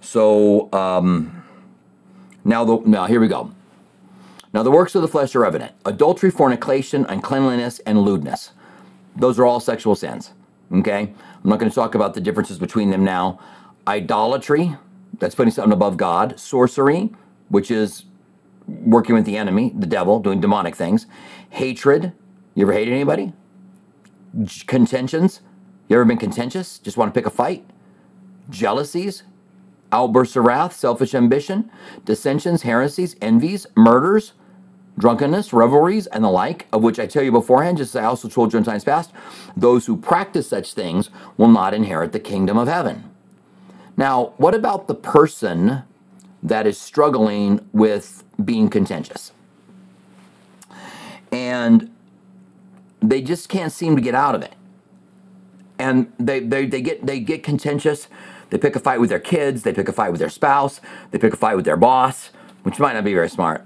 [0.00, 1.44] So um,
[2.44, 3.52] now, the, now here we go.
[4.52, 8.52] Now the works of the flesh are evident: adultery, fornication, uncleanliness, and lewdness.
[9.16, 10.32] Those are all sexual sins.
[10.72, 11.12] Okay?
[11.42, 13.38] I'm not going to talk about the differences between them now.
[13.86, 14.76] Idolatry,
[15.18, 16.38] that's putting something above God.
[16.38, 17.10] Sorcery,
[17.48, 18.04] which is
[18.66, 21.06] working with the enemy, the devil, doing demonic things.
[21.50, 22.12] Hatred,
[22.54, 23.32] you ever hated anybody?
[24.66, 25.40] Contentions,
[25.88, 26.78] you ever been contentious?
[26.78, 27.64] Just want to pick a fight?
[28.50, 29.22] Jealousies,
[29.92, 31.70] outbursts of wrath, selfish ambition,
[32.04, 34.34] dissensions, heresies, envies, murders,
[34.98, 38.28] drunkenness, revelries, and the like, of which I tell you beforehand, just as I also
[38.28, 39.12] told you in times past,
[39.56, 43.04] those who practice such things will not inherit the kingdom of heaven.
[43.96, 45.82] Now, what about the person
[46.42, 49.32] that is struggling with being contentious?
[51.32, 51.90] And
[53.00, 54.54] they just can't seem to get out of it.
[55.78, 58.08] And they, they, they get they get contentious.
[58.50, 61.18] They pick a fight with their kids, they pick a fight with their spouse, they
[61.18, 62.30] pick a fight with their boss,
[62.64, 63.64] which might not be very smart.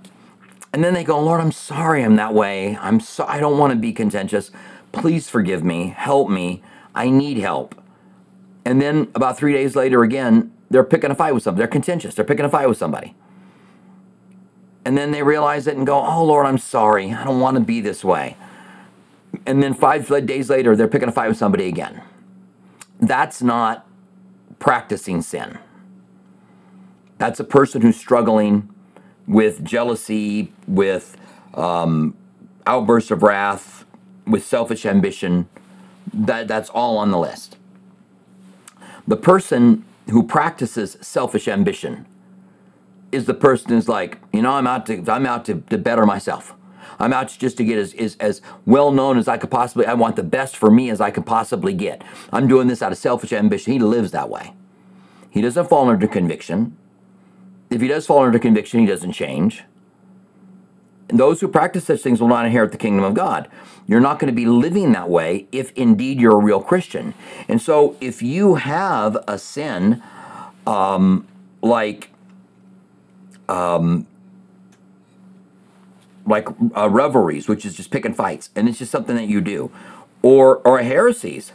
[0.74, 2.76] And then they go, Lord, I'm sorry I'm that way.
[2.80, 4.50] I'm so I don't want to be contentious.
[4.90, 5.94] Please forgive me.
[5.96, 6.64] Help me.
[6.96, 7.80] I need help.
[8.64, 11.60] And then about three days later, again, they're picking a fight with somebody.
[11.60, 12.16] They're contentious.
[12.16, 13.14] They're picking a fight with somebody.
[14.84, 17.12] And then they realize it and go, Oh, Lord, I'm sorry.
[17.12, 18.36] I don't want to be this way.
[19.46, 22.02] And then five days later, they're picking a fight with somebody again.
[22.98, 23.86] That's not
[24.58, 25.56] practicing sin.
[27.18, 28.73] That's a person who's struggling
[29.26, 31.16] with jealousy, with
[31.54, 32.16] um,
[32.66, 33.84] outbursts of wrath,
[34.26, 35.48] with selfish ambition.
[36.12, 37.56] That, that's all on the list.
[39.06, 42.06] The person who practices selfish ambition
[43.12, 46.04] is the person who's like, you know, I'm out to I'm out to, to better
[46.04, 46.54] myself.
[46.98, 49.86] I'm out just to get as, as, as well known as I could possibly.
[49.86, 52.02] I want the best for me as I could possibly get.
[52.32, 53.72] I'm doing this out of selfish ambition.
[53.72, 54.54] He lives that way.
[55.30, 56.76] He doesn't fall under conviction.
[57.70, 59.64] If he does fall under conviction, he doesn't change.
[61.08, 63.48] And those who practice such things will not inherit the kingdom of God.
[63.86, 67.14] You're not going to be living that way if indeed you're a real Christian.
[67.48, 70.02] And so if you have a sin
[70.66, 71.26] um,
[71.62, 72.10] like
[73.48, 74.06] um,
[76.26, 79.70] like uh, revelries, which is just picking fights, and it's just something that you do,
[80.22, 81.52] or or heresies,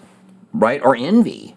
[0.54, 1.56] right, or envy,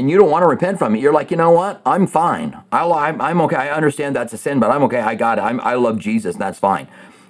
[0.00, 1.00] and you don't want to repent from it.
[1.00, 1.80] You're like, you know what?
[1.86, 2.60] I'm fine.
[2.72, 3.56] I'll, I'm, I'm okay.
[3.56, 5.00] I understand that's a sin, but I'm okay.
[5.00, 5.42] I got it.
[5.42, 6.88] I'm, I love Jesus, and that's fine.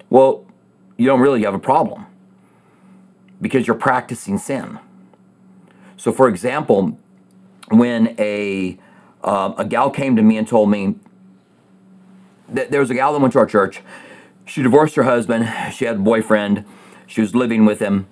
[0.09, 0.47] Well,
[0.97, 2.07] you don't really have a problem
[3.41, 4.79] because you're practicing sin.
[5.97, 6.99] So, for example,
[7.69, 8.79] when a
[9.23, 10.95] uh, a gal came to me and told me
[12.49, 13.83] that there was a gal that went to our church
[14.51, 15.49] she divorced her husband.
[15.73, 16.65] She had a boyfriend.
[17.07, 18.09] She was living with him.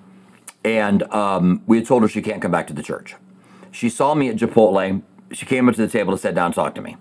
[0.65, 3.17] And um, we had told her she can't come back to the church.
[3.71, 5.03] She saw me at Chipotle.
[5.33, 6.97] She came up to the table to sit down and talk to me.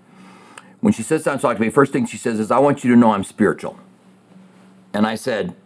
[0.80, 2.84] When she sits down and talks to me, first thing she says is, I want
[2.84, 3.78] you to know I'm spiritual.
[4.92, 5.56] And I said,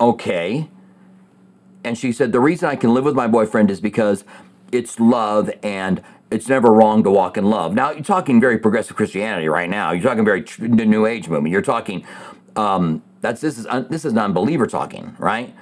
[0.00, 0.68] okay.
[1.82, 4.24] And she said, the reason I can live with my boyfriend is because
[4.70, 7.74] it's love and it's never wrong to walk in love.
[7.74, 9.90] Now, you're talking very progressive Christianity right now.
[9.90, 11.52] You're talking very the New Age movement.
[11.52, 12.04] You're talking
[12.56, 15.54] um, that's this is this is non-believer talking, right?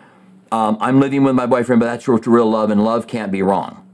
[0.52, 3.87] Um, I'm living with my boyfriend, but that's real love, and love can't be wrong.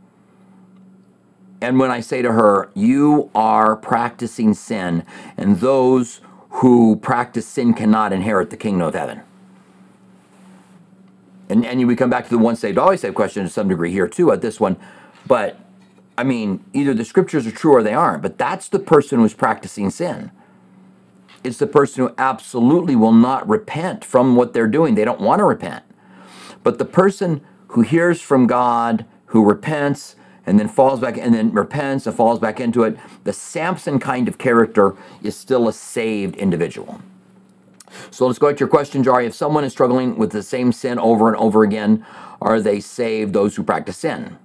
[1.60, 5.04] And when I say to her, "You are practicing sin,
[5.36, 9.22] and those who practice sin cannot inherit the kingdom of heaven."
[11.48, 13.92] And and we come back to the once saved, always saved question to some degree
[13.92, 14.76] here too at this one,
[15.26, 15.58] but
[16.16, 18.22] I mean, either the scriptures are true or they aren't.
[18.22, 20.30] But that's the person who's practicing sin.
[21.42, 24.94] It's the person who absolutely will not repent from what they're doing.
[24.94, 25.82] They don't want to repent.
[26.62, 31.52] But the person who hears from God, who repents, and then falls back and then
[31.52, 36.36] repents and falls back into it, the Samson kind of character is still a saved
[36.36, 37.00] individual.
[38.10, 39.26] So let's go to your question, Jari.
[39.26, 42.04] If someone is struggling with the same sin over and over again,
[42.42, 44.36] are they saved, those who practice sin?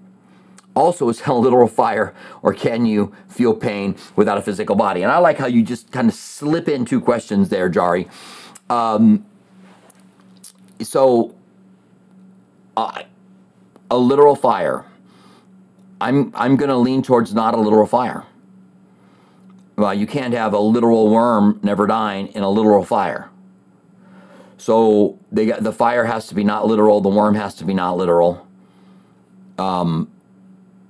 [0.79, 5.03] also is hell literal fire, or can you feel pain without a physical body?
[5.03, 8.09] And I like how you just kind of slip in two questions there, Jari.
[8.69, 9.25] Um,
[10.81, 11.35] so,
[12.77, 13.03] uh,
[13.91, 14.85] a literal fire.
[16.01, 18.25] I'm I'm going to lean towards not a literal fire.
[19.75, 23.29] Well, you can't have a literal worm never dying in a literal fire.
[24.57, 27.01] So they got the fire has to be not literal.
[27.01, 28.45] The worm has to be not literal.
[29.57, 30.09] Um,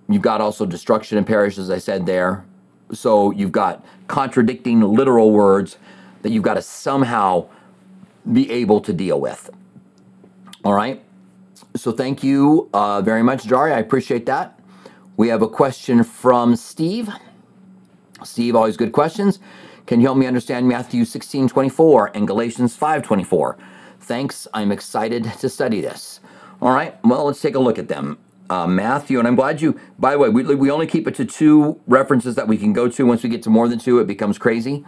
[0.09, 2.43] You've got also destruction and perish, as I said there.
[2.91, 5.77] So you've got contradicting literal words
[6.23, 7.47] that you've got to somehow
[8.33, 9.51] be able to deal with.
[10.65, 11.03] All right.
[11.75, 13.71] So thank you uh, very much, Jari.
[13.71, 14.58] I appreciate that.
[15.19, 17.09] We have a question from Steve.
[18.23, 19.41] Steve, always good questions.
[19.85, 23.57] Can you help me understand Matthew 16 24 and Galatians 5 24?
[23.99, 24.47] Thanks.
[24.53, 26.21] I'm excited to study this.
[26.61, 26.97] All right.
[27.03, 28.17] Well, let's take a look at them
[28.49, 29.19] uh, Matthew.
[29.19, 32.35] And I'm glad you, by the way, we, we only keep it to two references
[32.35, 33.05] that we can go to.
[33.05, 34.85] Once we get to more than two, it becomes crazy.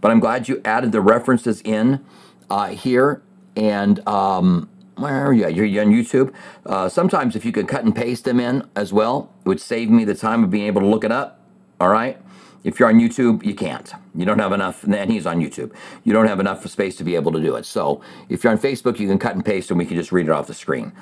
[0.00, 2.04] But I'm glad you added the references in
[2.48, 3.20] uh, here.
[3.56, 5.48] And um, where are you?
[5.48, 6.32] You're on YouTube.
[6.64, 9.90] Uh, sometimes if you could cut and paste them in as well, it would save
[9.90, 11.40] me the time of being able to look it up.
[11.80, 12.18] All right.
[12.64, 13.92] If you're on YouTube, you can't.
[14.14, 15.74] You don't have enough, and he's on YouTube.
[16.04, 17.66] You don't have enough space to be able to do it.
[17.66, 20.26] So if you're on Facebook, you can cut and paste and we can just read
[20.26, 20.92] it off the screen.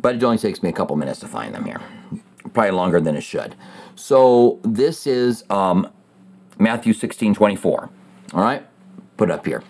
[0.00, 1.80] But it only takes me a couple minutes to find them here.
[2.54, 3.54] Probably longer than it should.
[3.94, 5.90] So this is um,
[6.58, 7.90] Matthew 16, 24.
[8.32, 8.66] All right?
[9.18, 9.62] Put it up here.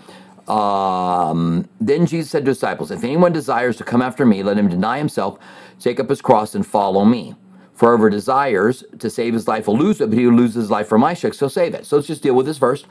[0.49, 4.69] Um, then Jesus said to disciples, If anyone desires to come after me, let him
[4.69, 5.39] deny himself,
[5.81, 7.35] take up his cross, and follow me.
[7.75, 10.71] For whoever desires to save his life will lose it, but he who loses his
[10.71, 11.87] life for my sake, so save it.
[11.87, 12.87] So let's just deal with this first.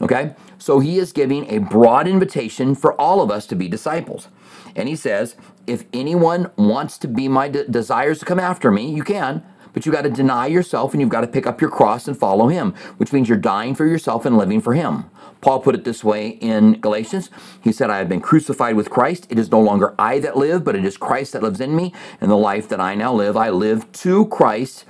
[0.00, 0.34] Okay?
[0.58, 4.28] So he is giving a broad invitation for all of us to be disciples.
[4.74, 5.36] And he says,
[5.66, 9.86] if anyone wants to be my de- desires to come after me, you can, but
[9.86, 12.48] you got to deny yourself and you've got to pick up your cross and follow
[12.48, 15.04] him, which means you're dying for yourself and living for him.
[15.46, 17.30] Paul put it this way in Galatians.
[17.62, 19.28] He said, I have been crucified with Christ.
[19.30, 21.94] It is no longer I that live, but it is Christ that lives in me.
[22.20, 24.84] And the life that I now live, I live to Christ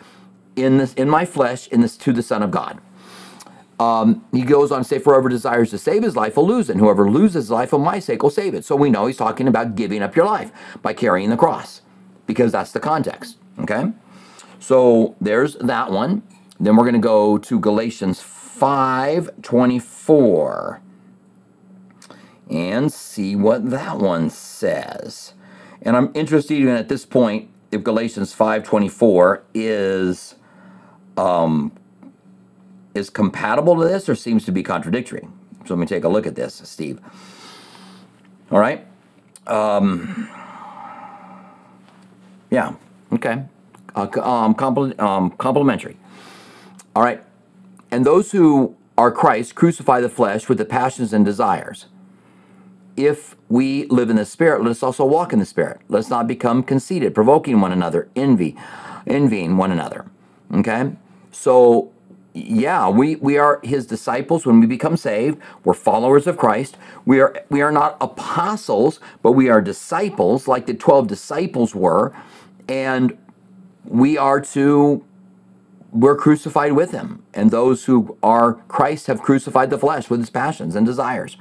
[0.57, 2.81] in this in my flesh, in this to the Son of God.
[3.79, 6.73] Um, he goes on to say, whoever desires to save his life will lose it,
[6.73, 8.65] and whoever loses his life for my sake will save it.
[8.65, 11.83] So we know he's talking about giving up your life by carrying the cross,
[12.27, 13.37] because that's the context.
[13.59, 13.93] Okay?
[14.59, 16.23] So there's that one.
[16.59, 18.23] Then we're going to go to Galatians
[20.07, 20.81] 5:24
[22.51, 25.35] and see what that one says.
[25.83, 30.37] And I'm interested in at this point if Galatians 5:24 is
[31.17, 31.73] um,
[32.95, 35.29] is compatible to this or seems to be contradictory.
[35.67, 37.01] So let me take a look at this, Steve.
[38.51, 38.87] All right.
[39.47, 40.29] Um,
[42.51, 42.75] yeah.
[43.13, 43.45] Okay
[43.97, 45.97] uh, um, compl- um, complementary.
[46.95, 47.23] All right.
[47.91, 51.87] And those who are Christ crucify the flesh with the passions and desires.
[52.97, 55.81] If we live in the Spirit, let us also walk in the Spirit.
[55.89, 58.57] Let us not become conceited, provoking one another, envy,
[59.07, 60.07] envying one another.
[60.53, 60.93] Okay?
[61.31, 61.93] So,
[62.33, 65.39] yeah, we, we are his disciples when we become saved.
[65.65, 66.79] We're followers of Christ.
[67.05, 72.15] We are we are not apostles, but we are disciples, like the 12 disciples were.
[72.69, 73.17] And
[73.85, 75.05] we are to
[75.97, 80.31] we're crucified with him and those who are christ have crucified the flesh with his
[80.31, 81.37] passions and desires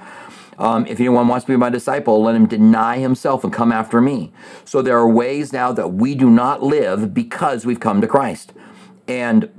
[0.57, 3.99] um, if anyone wants to be my disciple let him deny himself and come after
[3.99, 4.31] me
[4.63, 8.53] so there are ways now that we do not live because we've come to christ
[9.07, 9.49] and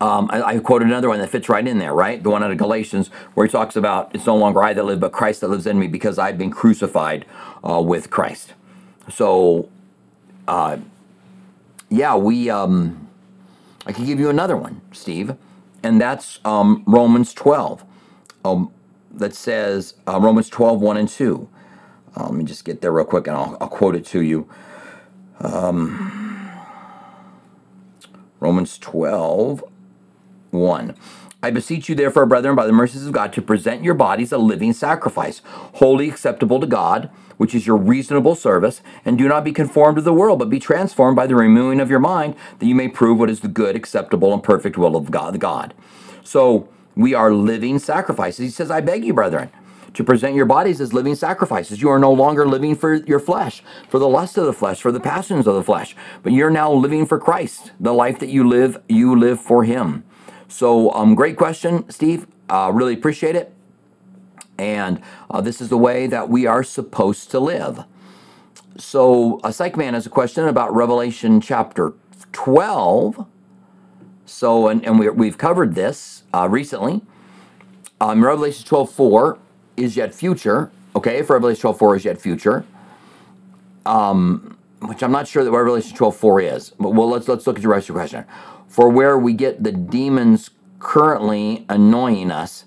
[0.00, 2.22] um, I, I, quoted another one that fits right in there, right?
[2.22, 5.00] The one out of Galatians, where he talks about it's no longer I that live,
[5.00, 7.24] but Christ that lives in me because I've been crucified
[7.66, 8.54] uh, with Christ.
[9.08, 9.68] So,
[10.48, 10.78] uh,
[11.88, 12.50] yeah, we.
[12.50, 13.03] Um,
[13.86, 15.36] I can give you another one, Steve,
[15.82, 17.84] and that's um, Romans 12.
[18.44, 18.70] Um,
[19.14, 21.48] that says uh, Romans 12, 1 and 2.
[22.16, 24.48] Uh, let me just get there real quick and I'll, I'll quote it to you.
[25.40, 26.50] Um,
[28.40, 29.64] Romans 12,
[30.50, 30.94] 1.
[31.44, 34.38] I beseech you, therefore, brethren, by the mercies of God, to present your bodies a
[34.38, 35.42] living sacrifice,
[35.74, 40.02] holy acceptable to God, which is your reasonable service, and do not be conformed to
[40.02, 43.18] the world, but be transformed by the renewing of your mind, that you may prove
[43.18, 45.38] what is the good, acceptable, and perfect will of God.
[45.38, 45.74] God.
[46.22, 48.38] So we are living sacrifices.
[48.38, 49.50] He says, I beg you, brethren,
[49.92, 51.82] to present your bodies as living sacrifices.
[51.82, 54.92] You are no longer living for your flesh, for the lust of the flesh, for
[54.92, 57.72] the passions of the flesh, but you're now living for Christ.
[57.78, 60.04] The life that you live, you live for Him.
[60.54, 62.28] So, um, great question, Steve.
[62.48, 63.52] Uh, really appreciate it.
[64.56, 67.82] And uh, this is the way that we are supposed to live.
[68.78, 71.92] So, a psych man has a question about Revelation chapter
[72.30, 73.26] 12.
[74.26, 77.02] So, and, and we, have covered this uh, recently.
[78.00, 79.38] Um, Revelation 12 4
[79.76, 80.70] is yet future.
[80.94, 82.64] Okay, if Revelation 12 4 is yet future.
[83.86, 86.70] Um, which I'm not sure that Revelation 12 4 is.
[86.78, 88.24] But well, let's, let's look at the rest of your question
[88.74, 92.64] for where we get the demons currently annoying us.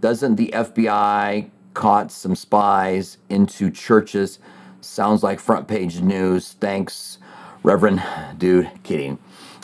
[0.00, 4.38] Doesn't the FBI caught some spies into churches?
[4.80, 6.52] Sounds like front page news.
[6.60, 7.18] Thanks,
[7.62, 8.02] Reverend
[8.38, 8.70] Dude.
[8.84, 9.18] Kidding.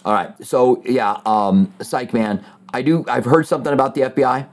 [0.05, 0.35] All right.
[0.45, 2.45] So yeah, um, psych man.
[2.75, 3.03] I do.
[3.09, 4.47] I've heard something about the FBI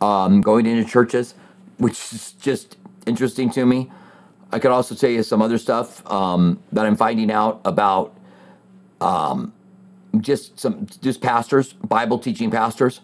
[0.00, 1.34] um, going into churches,
[1.78, 3.90] which is just interesting to me.
[4.52, 8.14] I could also tell you some other stuff um, that I'm finding out about
[9.00, 9.52] um,
[10.20, 13.00] just some just pastors, Bible teaching pastors,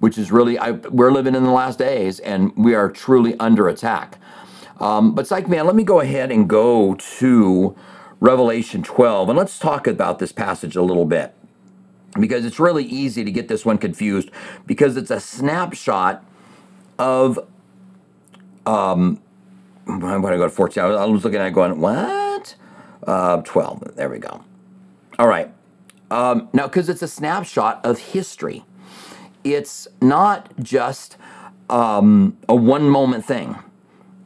[0.00, 3.68] which is really I, we're living in the last days and we are truly under
[3.68, 4.18] attack.
[4.78, 7.76] Um, but psych man, let me go ahead and go to
[8.20, 11.34] Revelation 12 and let's talk about this passage a little bit
[12.18, 14.30] because it's really easy to get this one confused
[14.66, 16.24] because it's a snapshot
[16.98, 17.38] of
[18.66, 19.20] um
[19.88, 20.82] I'm going to go to 14.
[20.82, 22.56] I was looking at it going, what?
[23.06, 23.94] Uh, 12.
[23.94, 24.44] There we go.
[25.18, 25.52] All right.
[26.10, 28.64] Um, now, because it's a snapshot of history.
[29.44, 31.16] it's not just
[31.70, 33.56] um, a one moment thing.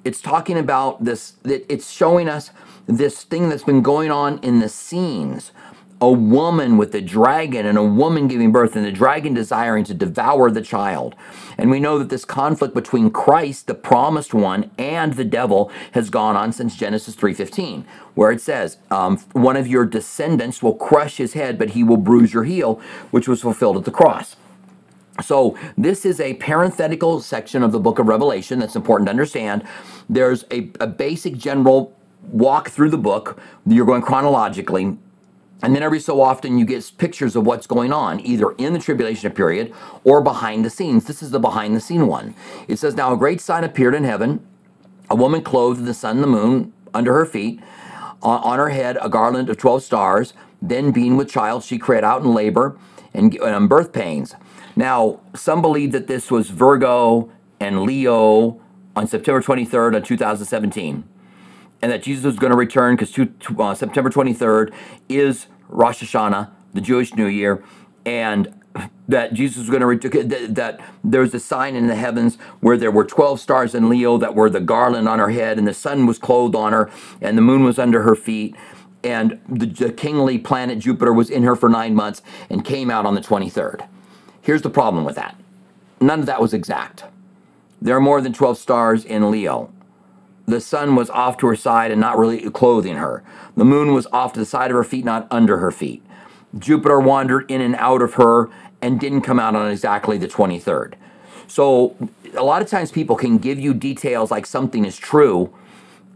[0.05, 2.51] It's talking about this, it's showing us
[2.87, 5.53] this thing that's been going on in the scenes
[6.01, 9.95] a woman with a dragon and a woman giving birth and the dragon desiring to
[9.95, 11.15] devour the child.
[11.59, 16.09] And we know that this conflict between Christ, the promised one, and the devil has
[16.09, 17.85] gone on since Genesis 3.15,
[18.15, 21.99] where it says, um, one of your descendants will crush his head, but he will
[21.99, 22.81] bruise your heel,
[23.11, 24.37] which was fulfilled at the cross.
[25.23, 29.65] So, this is a parenthetical section of the book of Revelation that's important to understand.
[30.09, 33.39] There's a, a basic general walk through the book.
[33.67, 34.97] You're going chronologically
[35.63, 38.79] and then every so often you get pictures of what's going on, either in the
[38.79, 39.73] tribulation period
[40.05, 41.05] or behind the scenes.
[41.05, 42.35] This is the behind the scene one.
[42.67, 44.47] It says, Now a great sign appeared in heaven,
[45.11, 47.61] a woman clothed in the sun and the moon under her feet,
[48.23, 50.33] on her head a garland of 12 stars.
[50.63, 52.79] Then, being with child, she cried out in labor
[53.15, 54.35] and, and birth pains.
[54.77, 58.61] Now, some believe that this was Virgo and Leo
[58.95, 61.05] on September 23rd of 2017
[61.83, 64.73] and that Jesus was going to return because uh, September 23rd
[65.09, 67.63] is Rosh Hashanah, the Jewish New Year,
[68.05, 68.55] and
[69.09, 72.37] that Jesus was going to return, that, that there was a sign in the heavens
[72.61, 75.67] where there were 12 stars in Leo that were the garland on her head, and
[75.67, 78.55] the sun was clothed on her, and the moon was under her feet,
[79.03, 83.07] and the, the kingly planet Jupiter was in her for nine months and came out
[83.07, 83.89] on the 23rd.
[84.43, 85.37] Here's the problem with that
[86.01, 87.05] none of that was exact.
[87.83, 89.71] There are more than 12 stars in Leo
[90.47, 93.23] the sun was off to her side and not really clothing her.
[93.57, 96.03] The moon was off to the side of her feet, not under her feet.
[96.59, 98.49] Jupiter wandered in and out of her
[98.83, 100.95] and didn't come out on exactly the 23rd.
[101.47, 101.97] So,
[102.35, 105.53] a lot of times people can give you details like something is true,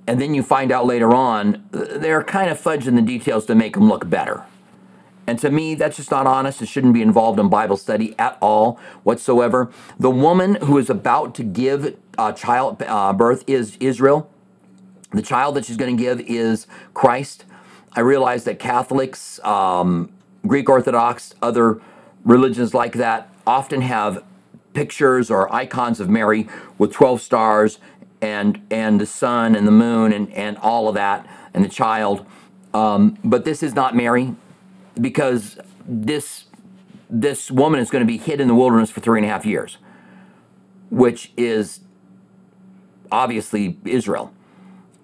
[0.07, 3.75] and then you find out later on they're kind of fudging the details to make
[3.75, 4.45] them look better.
[5.27, 6.61] And to me, that's just not honest.
[6.61, 9.71] It shouldn't be involved in Bible study at all whatsoever.
[9.99, 14.31] The woman who is about to give uh, child uh, birth is Israel.
[15.13, 17.45] The child that she's going to give is Christ.
[17.93, 20.13] I realize that Catholics, um,
[20.47, 21.81] Greek Orthodox, other
[22.25, 24.25] religions like that often have
[24.73, 26.49] pictures or icons of Mary
[26.79, 27.79] with 12 stars
[28.21, 32.27] and and the sun and the moon and, and all of that and the child.
[32.73, 34.35] Um, but this is not Mary
[35.01, 36.47] because this
[37.09, 39.47] this woman is going to be hid in the wilderness for three and a half
[39.47, 39.79] years,
[40.91, 41.81] which is
[43.15, 44.33] obviously Israel.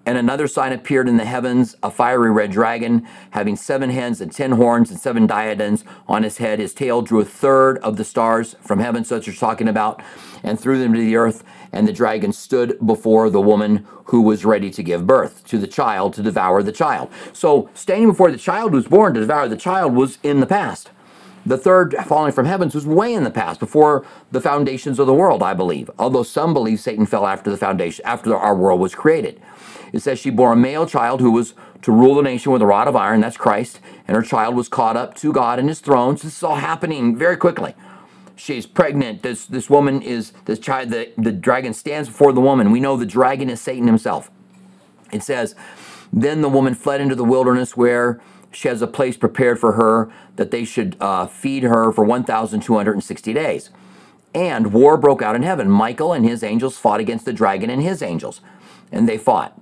[0.05, 4.31] And another sign appeared in the heavens, a fiery red dragon, having seven heads and
[4.31, 6.57] ten horns and seven diadems on his head.
[6.57, 10.01] His tail drew a third of the stars from heaven, such as talking about,
[10.43, 11.43] and threw them to the earth.
[11.71, 15.67] And the dragon stood before the woman who was ready to give birth to the
[15.67, 17.09] child to devour the child.
[17.31, 20.47] So, standing before the child who was born to devour the child was in the
[20.47, 20.89] past.
[21.45, 25.13] The third falling from heavens was way in the past, before the foundations of the
[25.13, 25.89] world, I believe.
[25.97, 29.41] Although some believe Satan fell after the foundation, after our world was created.
[29.91, 32.65] It says she bore a male child who was to rule the nation with a
[32.65, 33.21] rod of iron.
[33.21, 33.79] That's Christ.
[34.07, 36.15] And her child was caught up to God in his throne.
[36.15, 37.73] So this is all happening very quickly.
[38.35, 39.21] She's pregnant.
[39.21, 40.89] This this woman is this child.
[40.89, 42.71] The, the dragon stands before the woman.
[42.71, 44.31] We know the dragon is Satan himself.
[45.11, 45.55] It says,
[46.13, 48.21] then the woman fled into the wilderness where
[48.51, 53.33] she has a place prepared for her that they should uh, feed her for 1,260
[53.33, 53.69] days.
[54.33, 55.69] And war broke out in heaven.
[55.69, 58.41] Michael and his angels fought against the dragon and his angels,
[58.91, 59.57] and they fought.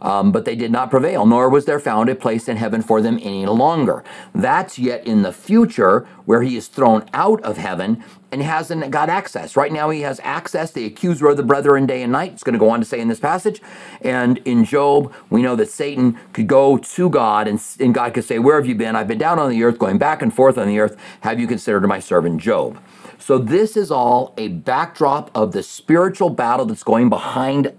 [0.00, 3.00] Um, but they did not prevail, nor was there found a place in heaven for
[3.00, 4.04] them any longer.
[4.34, 9.08] That's yet in the future where he is thrown out of heaven and hasn't got
[9.08, 9.56] access.
[9.56, 10.70] Right now, he has access.
[10.70, 12.32] The accuser of the brethren day and night.
[12.32, 13.62] It's going to go on to say in this passage.
[14.02, 18.24] And in Job, we know that Satan could go to God and, and God could
[18.24, 18.96] say, Where have you been?
[18.96, 20.96] I've been down on the earth, going back and forth on the earth.
[21.20, 22.78] Have you considered my servant Job?
[23.18, 27.72] So, this is all a backdrop of the spiritual battle that's going behind,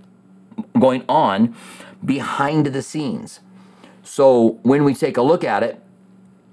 [0.80, 1.56] going on
[2.04, 3.40] behind the scenes.
[4.04, 5.82] So when we take a look at it,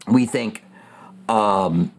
[0.09, 0.65] we think,
[1.29, 1.93] um,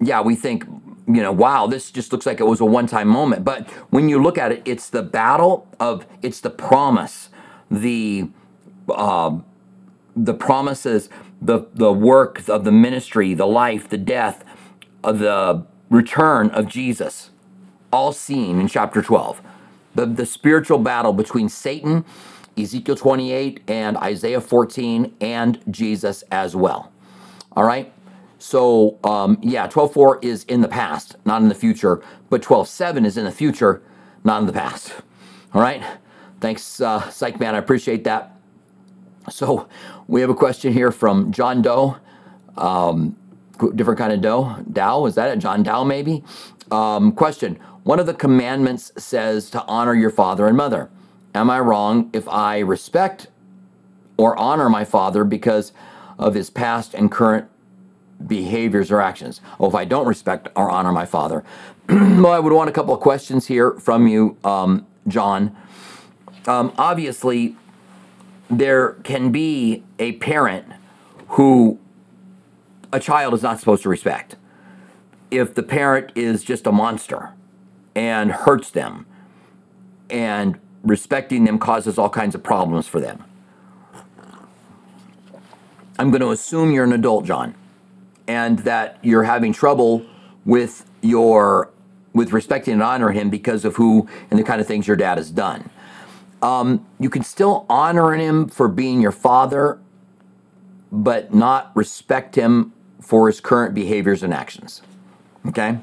[0.00, 0.64] yeah, we think,
[1.06, 3.44] you know, wow, this just looks like it was a one time moment.
[3.44, 7.30] But when you look at it, it's the battle of, it's the promise,
[7.70, 8.28] the,
[8.88, 9.38] uh,
[10.14, 11.08] the promises,
[11.40, 14.44] the, the work of the ministry, the life, the death,
[15.02, 17.30] of the return of Jesus,
[17.92, 19.40] all seen in chapter 12.
[19.94, 22.04] The, the spiritual battle between Satan
[22.56, 26.92] Ezekiel 28 and Isaiah 14 and Jesus as well.
[27.52, 27.92] All right.
[28.38, 33.16] So um, yeah, 12.4 is in the past, not in the future, but 12.7 is
[33.16, 33.82] in the future,
[34.24, 34.94] not in the past.
[35.54, 35.82] All right.
[36.40, 37.54] Thanks, uh, Psych Man.
[37.54, 38.36] I appreciate that.
[39.30, 39.68] So
[40.06, 41.96] we have a question here from John Doe.
[42.56, 43.16] Um,
[43.74, 44.56] different kind of Doe.
[44.72, 45.38] Dow, is that it?
[45.38, 46.22] John Dow, maybe?
[46.70, 50.90] Um, question One of the commandments says to honor your father and mother.
[51.36, 53.26] Am I wrong if I respect
[54.16, 55.72] or honor my father because
[56.18, 57.46] of his past and current
[58.26, 59.42] behaviors or actions?
[59.60, 61.44] Oh, if I don't respect or honor my father.
[61.90, 65.54] well, I would want a couple of questions here from you, um, John.
[66.46, 67.54] Um, obviously,
[68.48, 70.64] there can be a parent
[71.28, 71.78] who
[72.94, 74.36] a child is not supposed to respect.
[75.30, 77.34] If the parent is just a monster
[77.94, 79.04] and hurts them,
[80.08, 83.22] and respecting them causes all kinds of problems for them.
[85.98, 87.54] I'm going to assume you're an adult, John,
[88.26, 90.06] and that you're having trouble
[90.44, 91.70] with your
[92.12, 95.18] with respecting and honoring him because of who and the kind of things your dad
[95.18, 95.68] has done.
[96.40, 99.78] Um, you can still honor him for being your father,
[100.90, 102.72] but not respect him
[103.02, 104.80] for his current behaviors and actions.
[105.46, 105.78] Okay?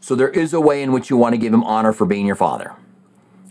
[0.00, 2.26] So there is a way in which you want to give him honor for being
[2.26, 2.74] your father,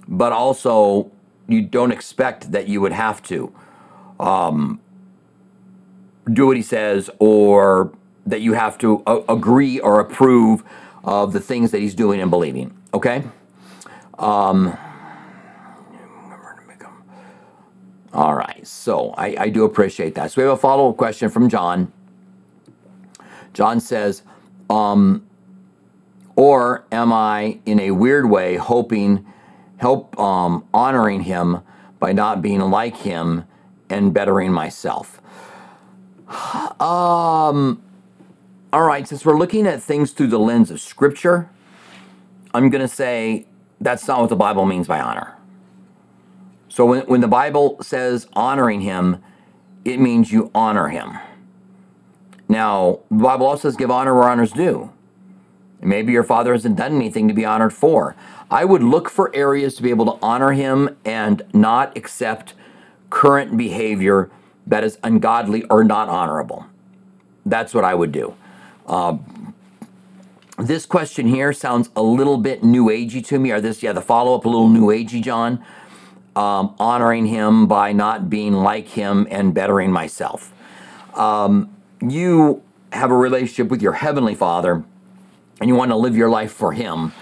[0.08, 1.12] but also
[1.48, 3.54] you don't expect that you would have to
[4.20, 4.80] um,
[6.32, 7.92] do what he says or
[8.26, 10.64] that you have to uh, agree or approve
[11.04, 12.76] of the things that he's doing and believing.
[12.94, 13.24] Okay?
[14.18, 14.76] Um,
[18.14, 20.32] all right, so I, I do appreciate that.
[20.32, 21.92] So we have a follow up question from John.
[23.54, 24.24] John says,
[24.70, 25.26] um,
[26.38, 29.26] or am I in a weird way hoping,
[29.78, 31.62] help um, honoring him
[32.00, 33.46] by not being like him
[33.90, 35.22] and bettering myself?
[36.78, 37.82] Um,
[38.74, 41.50] all right, since we're looking at things through the lens of Scripture,
[42.54, 43.48] I'm going to say
[43.80, 45.36] that's not what the Bible means by honor.
[46.68, 49.24] So when, when the Bible says honoring him,
[49.86, 51.18] it means you honor him.
[52.50, 54.92] Now, the Bible also says give honor where honor's due.
[55.82, 58.16] Maybe your father hasn't done anything to be honored for.
[58.50, 62.54] I would look for areas to be able to honor him and not accept
[63.10, 64.30] current behavior
[64.68, 66.66] that is ungodly or not honorable.
[67.46, 68.36] That's what I would do.
[68.88, 69.18] Uh,
[70.58, 73.52] this question here sounds a little bit new agey to me.
[73.52, 75.64] Or this, yeah, the follow up a little new agey, John.
[76.36, 80.54] Um, honoring him by not being like him and bettering myself.
[81.14, 84.84] Um, you have a relationship with your heavenly Father,
[85.60, 87.14] and you want to live your life for Him.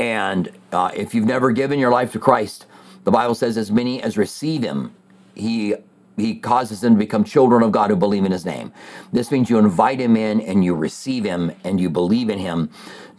[0.00, 2.66] And uh, if you've never given your life to Christ,
[3.04, 4.92] the Bible says, "As many as receive Him,
[5.34, 5.76] He
[6.20, 8.72] he causes them to become children of God who believe in his name.
[9.12, 12.70] This means you invite him in and you receive him and you believe in him.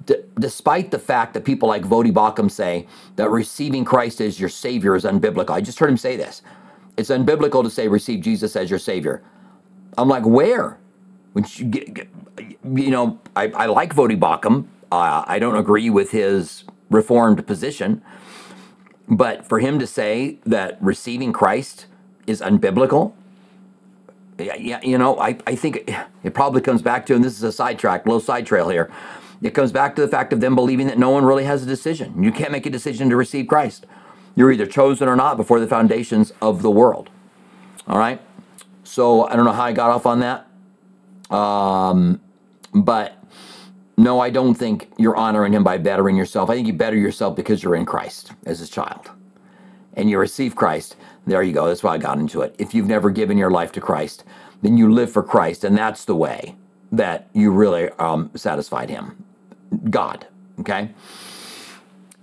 [0.05, 4.49] D- despite the fact that people like Voddie Baucham say that receiving Christ as your
[4.49, 5.51] Savior is unbiblical.
[5.51, 6.41] I just heard him say this.
[6.97, 9.23] It's unbiblical to say receive Jesus as your Savior.
[9.97, 10.77] I'm like, where?
[11.33, 12.07] When you, get,
[12.63, 14.67] you know, I, I like Voddie Baucham.
[14.91, 18.03] Uh, I don't agree with his reformed position.
[19.07, 21.87] But for him to say that receiving Christ
[22.27, 23.13] is unbiblical.
[24.37, 25.91] Yeah, you know, I, I think
[26.23, 28.91] it probably comes back to, and this is a sidetrack, a little side trail here.
[29.41, 31.65] It comes back to the fact of them believing that no one really has a
[31.65, 32.21] decision.
[32.21, 33.85] You can't make a decision to receive Christ.
[34.35, 37.09] You're either chosen or not before the foundations of the world.
[37.87, 38.21] All right?
[38.83, 40.47] So I don't know how I got off on that.
[41.35, 42.21] Um,
[42.73, 43.20] but
[44.01, 46.49] no, I don't think you're honoring him by bettering yourself.
[46.49, 49.11] I think you better yourself because you're in Christ as his child
[49.93, 50.95] and you receive Christ.
[51.27, 51.67] There you go.
[51.67, 52.55] That's why I got into it.
[52.57, 54.23] If you've never given your life to Christ,
[54.63, 56.55] then you live for Christ, and that's the way
[56.91, 59.23] that you really um, satisfied Him,
[59.89, 60.25] God.
[60.59, 60.89] Okay,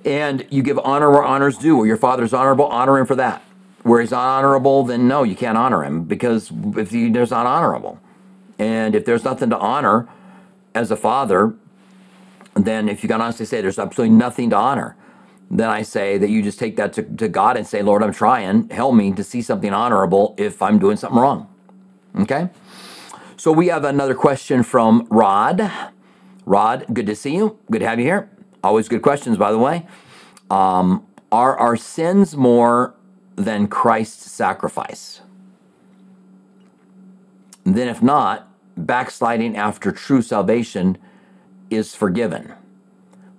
[0.05, 1.77] and you give honor where honor's due.
[1.77, 3.43] Where your father's honorable, honor him for that.
[3.83, 8.01] Where he's honorable, then no, you can't honor him because if he, there's not honorable,
[8.59, 10.09] and if there's nothing to honor
[10.75, 11.55] as a father,
[12.55, 14.97] then if you can honestly say there's absolutely nothing to honor
[15.51, 18.13] then I say that you just take that to, to God and say, Lord, I'm
[18.13, 18.69] trying.
[18.69, 21.49] Help me to see something honorable if I'm doing something wrong.
[22.21, 22.51] Okay?
[23.37, 25.71] So we have another question from Rod.
[26.45, 27.59] Rod, good to see you.
[27.71, 28.31] Good to have you here.
[28.63, 29.87] Always good questions, by the way.
[30.51, 32.95] Um, are our sins more
[33.37, 35.21] than Christ's sacrifice?
[37.65, 40.97] then, if not, backsliding after true salvation
[41.71, 42.55] is forgiven.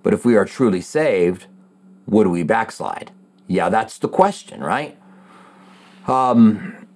[0.02, 1.46] But if we are truly saved,
[2.06, 3.12] would we backslide?
[3.46, 4.96] Yeah, that's the question, right?
[6.06, 6.86] Um,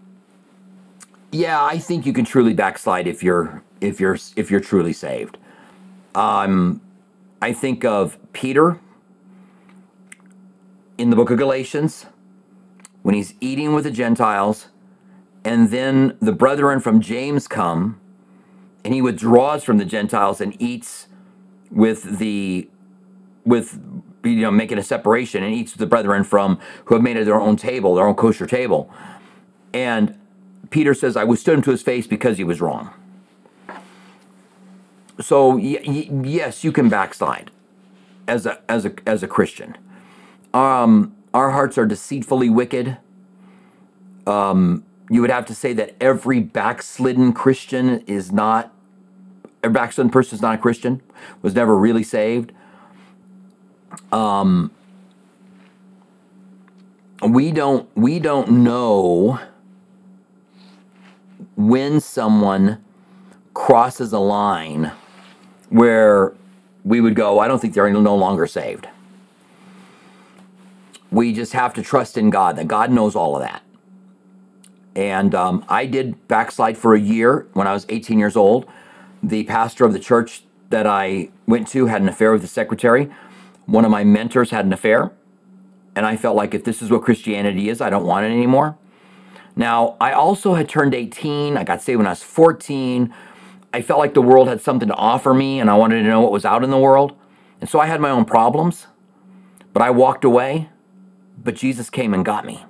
[1.33, 5.37] yeah, I think you can truly backslide if you're if you're if you're truly saved.
[6.15, 6.81] Um,
[7.43, 8.79] I think of Peter
[10.97, 12.07] in the book of Galatians
[13.03, 14.69] when he's eating with the Gentiles,
[15.45, 18.01] and then the brethren from James come,
[18.85, 21.09] and he withdraws from the Gentiles and eats
[21.75, 22.69] with the
[23.45, 23.81] with
[24.25, 27.41] you know making a separation and eats the brethren from who have made it their
[27.41, 28.91] own table, their own kosher table.
[29.75, 30.19] And
[30.71, 32.91] Peter says, I withstood him to his face because he was wrong.
[35.21, 37.51] So y- y- yes, you can backslide
[38.29, 39.77] as a as a as a Christian.
[40.55, 42.99] Um, our hearts are deceitfully wicked.
[44.27, 48.74] Um, you would have to say that every backslidden Christian is not
[49.65, 51.03] a backslidden person is not a Christian,
[51.43, 52.53] was never really saved.
[54.13, 54.71] Um,
[57.23, 59.41] we don't we don't know
[61.57, 62.85] when someone
[63.55, 64.93] crosses a line
[65.71, 66.35] where
[66.85, 68.89] we would go, I don't think they're no longer saved.
[71.11, 73.63] We just have to trust in God, that God knows all of that.
[74.97, 78.67] And um, I did backslide for a year when I was 18 years old.
[79.25, 83.11] The pastor of the church that I went to had an affair with the secretary.
[83.65, 85.13] One of my mentors had an affair.
[85.97, 88.77] And I felt like if this is what Christianity is, I don't want it anymore.
[89.57, 91.57] Now, I also had turned 18.
[91.57, 93.15] I got saved when I was 14.
[93.73, 96.21] I felt like the world had something to offer me and I wanted to know
[96.21, 97.17] what was out in the world.
[97.61, 98.89] And so I had my own problems,
[99.73, 100.69] but I walked away.
[101.43, 102.65] But Jesus came and got me.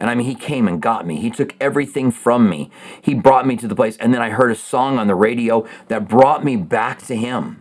[0.00, 1.16] And I mean, he came and got me.
[1.16, 2.70] He took everything from me.
[3.02, 3.98] He brought me to the place.
[3.98, 7.60] And then I heard a song on the radio that brought me back to him.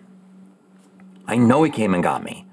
[1.28, 2.46] I know he came and got me.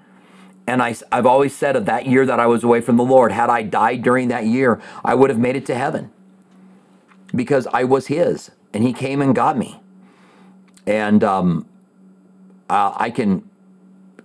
[0.66, 3.30] And I, I've always said of that year that I was away from the Lord,
[3.30, 6.11] had I died during that year, I would have made it to heaven
[7.34, 9.80] because I was his and he came and got me.
[10.87, 11.68] And um,
[12.68, 13.49] uh, I can,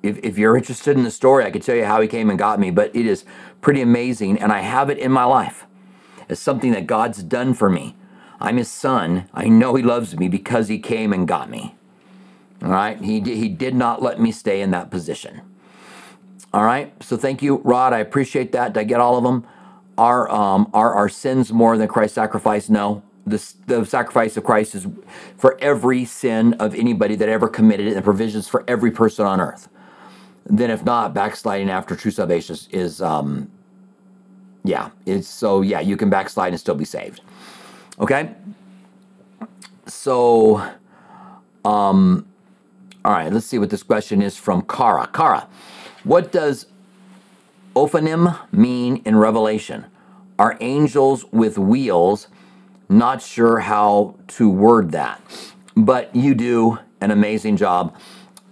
[0.01, 2.39] if, if you're interested in the story, I could tell you how he came and
[2.39, 3.23] got me, but it is
[3.61, 4.39] pretty amazing.
[4.39, 5.65] And I have it in my life
[6.29, 7.95] as something that God's done for me.
[8.39, 9.29] I'm his son.
[9.33, 11.75] I know he loves me because he came and got me.
[12.63, 12.99] All right.
[13.01, 15.41] He, he did not let me stay in that position.
[16.53, 16.93] All right.
[17.03, 17.93] So thank you, Rod.
[17.93, 18.73] I appreciate that.
[18.73, 19.47] Did I get all of them?
[19.97, 22.69] Are um, are our sins more than Christ's sacrifice?
[22.69, 23.03] No.
[23.25, 24.87] The, the sacrifice of Christ is
[25.37, 29.39] for every sin of anybody that ever committed it, and provisions for every person on
[29.39, 29.69] earth.
[30.45, 33.49] Then, if not, backsliding after true salvation is, is um,
[34.63, 37.21] yeah, it's so yeah, you can backslide and still be saved.
[37.99, 38.33] Okay.
[39.87, 40.57] So,
[41.65, 42.25] um,
[43.03, 45.09] all right, let's see what this question is from Kara.
[45.13, 45.47] Kara,
[46.03, 46.67] what does
[47.75, 49.85] Ophanim mean in Revelation?
[50.37, 52.27] Are angels with wheels?
[52.89, 55.21] Not sure how to word that,
[55.75, 57.95] but you do an amazing job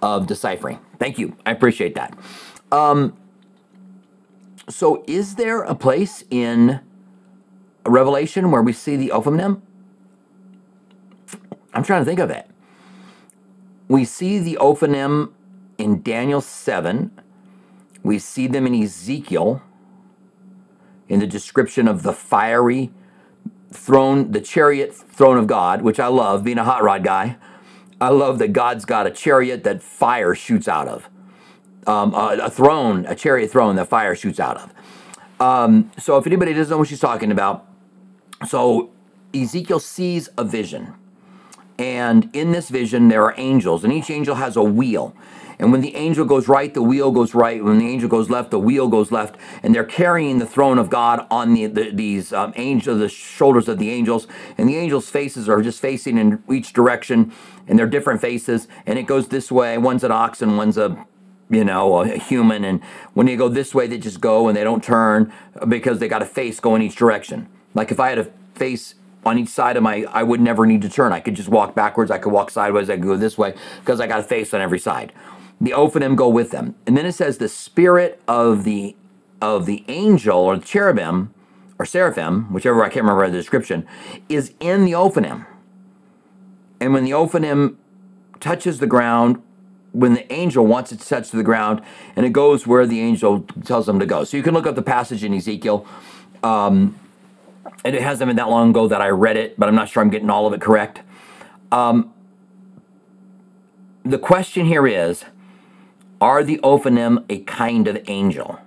[0.01, 0.79] of deciphering.
[0.99, 1.35] Thank you.
[1.45, 2.17] I appreciate that.
[2.71, 3.17] Um,
[4.67, 6.81] so, is there a place in
[7.85, 9.61] Revelation where we see the Ophanim?
[11.73, 12.47] I'm trying to think of it.
[13.87, 15.31] We see the Ophanim
[15.77, 17.11] in Daniel 7.
[18.03, 19.63] We see them in Ezekiel
[21.07, 22.91] in the description of the fiery
[23.71, 27.37] throne, the chariot throne of God, which I love, being a hot rod guy.
[28.01, 31.09] I love that God's got a chariot that fire shoots out of.
[31.87, 34.73] Um, a, a, throne, a chariot throne that fire shoots out of.
[35.39, 37.65] Um, so if anybody doesn't know what she's talking about,
[38.47, 38.91] so
[39.33, 40.93] Ezekiel sees a vision.
[41.77, 45.15] And in this vision, there are angels, and each angel has a wheel.
[45.59, 47.61] And when the angel goes right, the wheel goes right.
[47.61, 49.35] When the angel goes left, the wheel goes left.
[49.61, 53.77] And they're carrying the throne of God on the, the these um, the shoulders of
[53.77, 54.25] the angels.
[54.57, 57.33] And the angels' faces are just facing in each direction,
[57.67, 58.69] and they're different faces.
[58.85, 59.77] And it goes this way.
[59.77, 61.05] One's an ox, and one's a
[61.51, 62.63] you know, a human.
[62.63, 62.81] And
[63.15, 65.33] when they go this way, they just go and they don't turn
[65.67, 67.49] because they got a face going each direction.
[67.73, 68.93] Like if I had a face
[69.25, 71.11] on each side of my, I would never need to turn.
[71.11, 72.11] I could just walk backwards.
[72.11, 72.87] I could walk sideways.
[72.87, 75.11] I could go this way because I got a face on every side
[75.61, 76.75] the Ophanim go with them.
[76.85, 78.95] And then it says the spirit of the
[79.41, 81.33] of the angel or the cherubim
[81.77, 83.87] or seraphim, whichever I can't remember the description,
[84.27, 85.45] is in the Ophanim.
[86.81, 87.77] And when the Ophanim
[88.41, 89.41] touches the ground,
[89.93, 91.81] when the angel wants it to touch the ground,
[92.15, 94.23] and it goes where the angel tells them to go.
[94.23, 95.85] So you can look up the passage in Ezekiel.
[96.43, 96.99] Um,
[97.85, 100.01] and it hasn't been that long ago that I read it, but I'm not sure
[100.03, 101.01] I'm getting all of it correct.
[101.71, 102.13] Um,
[104.03, 105.23] the question here is
[106.21, 108.59] are the Ophanim a kind of angel?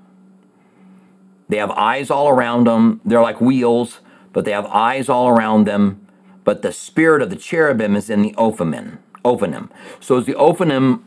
[1.48, 3.00] They have eyes all around them.
[3.04, 4.00] They're like wheels,
[4.32, 6.06] but they have eyes all around them.
[6.44, 8.98] But the spirit of the cherubim is in the Ophanim.
[9.24, 9.68] Ophanim.
[10.00, 11.02] So is the Ophanim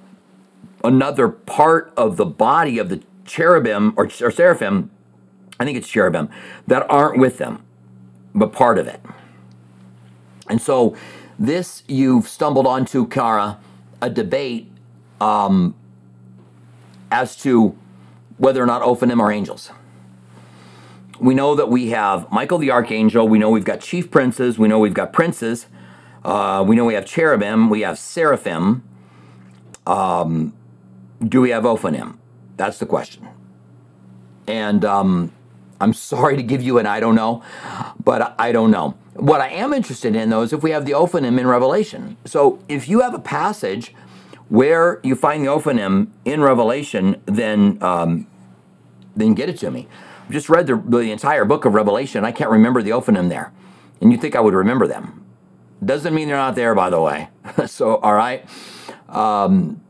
[0.83, 4.91] another part of the body of the cherubim or, or seraphim?
[5.59, 6.29] I think it's cherubim
[6.67, 7.63] that aren't with them,
[8.33, 9.01] but part of it.
[10.47, 10.95] And so
[11.39, 13.57] this you've stumbled onto, Kara,
[14.01, 14.71] a debate
[15.19, 15.75] um,
[17.15, 17.73] as to
[18.37, 19.71] whether or not Ophanim are angels.
[21.17, 23.25] We know that we have Michael the archangel.
[23.25, 24.59] We know we've got chief princes.
[24.59, 25.67] We know we've got princes.
[26.25, 27.69] Uh, we know we have cherubim.
[27.69, 28.83] We have seraphim.
[29.87, 30.53] Um,
[31.25, 32.17] do we have Ophanim?
[32.57, 33.29] That's the question.
[34.45, 35.31] And um,
[35.79, 37.43] I'm sorry to give you an I don't know,
[38.03, 38.97] but I don't know.
[39.13, 42.17] What I am interested in, though, is if we have the Ophanim in Revelation.
[42.25, 43.93] So if you have a passage
[44.49, 48.27] where you find the Ophanim in Revelation, then um,
[49.15, 49.87] then get it to me.
[50.25, 52.25] I've just read the, the entire book of Revelation.
[52.25, 53.51] I can't remember the Ophanim there,
[54.01, 55.25] and you think I would remember them?
[55.83, 57.29] Doesn't mean they're not there, by the way.
[57.65, 58.47] so all right.
[59.09, 59.81] Um,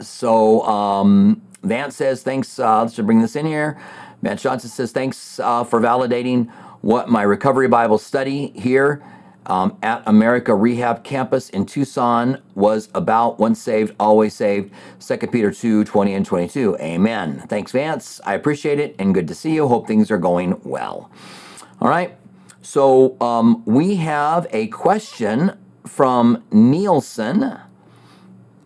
[0.00, 2.58] so um, Vance says thanks.
[2.58, 3.80] Uh, let's bring this in here.
[4.22, 6.50] Vance Johnson says thanks uh, for validating
[6.80, 9.02] what my recovery Bible study here
[9.46, 14.72] um, at America Rehab Campus in Tucson was about once saved, always saved.
[15.00, 16.76] 2 Peter 2 20 and 22.
[16.78, 17.40] Amen.
[17.48, 18.20] Thanks, Vance.
[18.24, 19.66] I appreciate it and good to see you.
[19.68, 21.10] Hope things are going well.
[21.80, 22.16] All right.
[22.62, 27.58] So um, we have a question from Nielsen.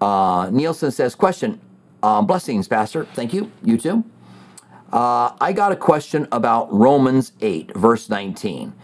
[0.00, 1.60] Uh, Nielsen says, Question.
[2.02, 3.06] Uh, blessings, Pastor.
[3.14, 3.50] Thank you.
[3.62, 4.04] You too.
[4.92, 8.74] Uh, I got a question about Romans 8, verse 19.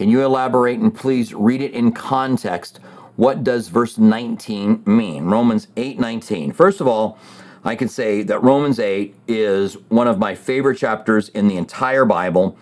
[0.00, 2.80] Can you elaborate and please read it in context?
[3.16, 5.26] What does verse 19 mean?
[5.26, 6.52] Romans 8 19.
[6.52, 7.18] First of all,
[7.64, 12.06] I can say that Romans 8 is one of my favorite chapters in the entire
[12.06, 12.56] Bible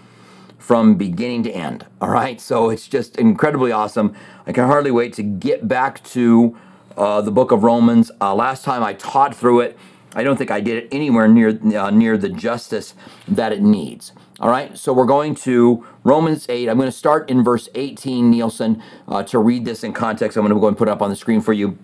[0.59, 1.87] from beginning to end.
[2.01, 4.17] All right, so it's just incredibly awesome.
[4.49, 6.59] I can hardly wait to get back to
[6.97, 8.11] uh, the book of Romans.
[8.21, 9.79] Uh, last time I taught through it,
[10.15, 12.95] I don't think I did it anywhere near uh, near the justice
[13.27, 14.13] that it needs.
[14.41, 16.69] All right, so we're going to Romans 8.
[16.69, 20.37] I'm going to start in verse 18, Nielsen, uh, to read this in context.
[20.37, 21.77] I'm going to go and put it up on the screen for you.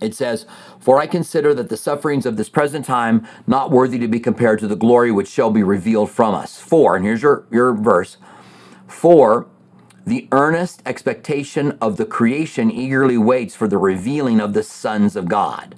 [0.00, 0.46] It says,
[0.80, 4.60] For I consider that the sufferings of this present time not worthy to be compared
[4.60, 6.58] to the glory which shall be revealed from us.
[6.58, 8.16] For, and here's your, your verse,
[8.86, 9.46] for
[10.06, 15.28] the earnest expectation of the creation eagerly waits for the revealing of the sons of
[15.28, 15.74] God.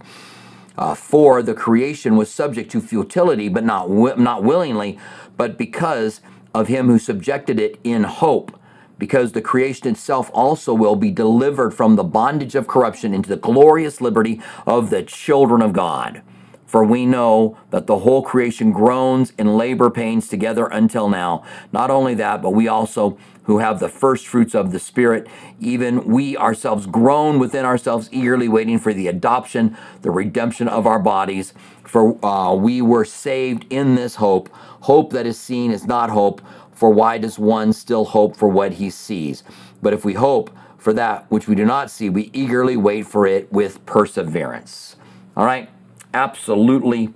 [0.78, 4.98] Uh, for the creation was subject to futility, but not wi- not willingly,
[5.36, 6.20] but because
[6.54, 8.58] of him who subjected it in hope,
[8.98, 13.36] because the creation itself also will be delivered from the bondage of corruption into the
[13.36, 16.22] glorious liberty of the children of God.
[16.66, 21.44] For we know that the whole creation groans in labor pains together until now.
[21.72, 23.16] Not only that, but we also
[23.46, 25.26] who have the first fruits of the Spirit,
[25.60, 30.98] even we ourselves groan within ourselves, eagerly waiting for the adoption, the redemption of our
[30.98, 31.54] bodies.
[31.84, 34.48] For uh, we were saved in this hope.
[34.82, 36.42] Hope that is seen is not hope,
[36.72, 39.44] for why does one still hope for what he sees?
[39.80, 43.26] But if we hope for that which we do not see, we eagerly wait for
[43.26, 44.96] it with perseverance.
[45.36, 45.70] All right?
[46.12, 47.14] Absolutely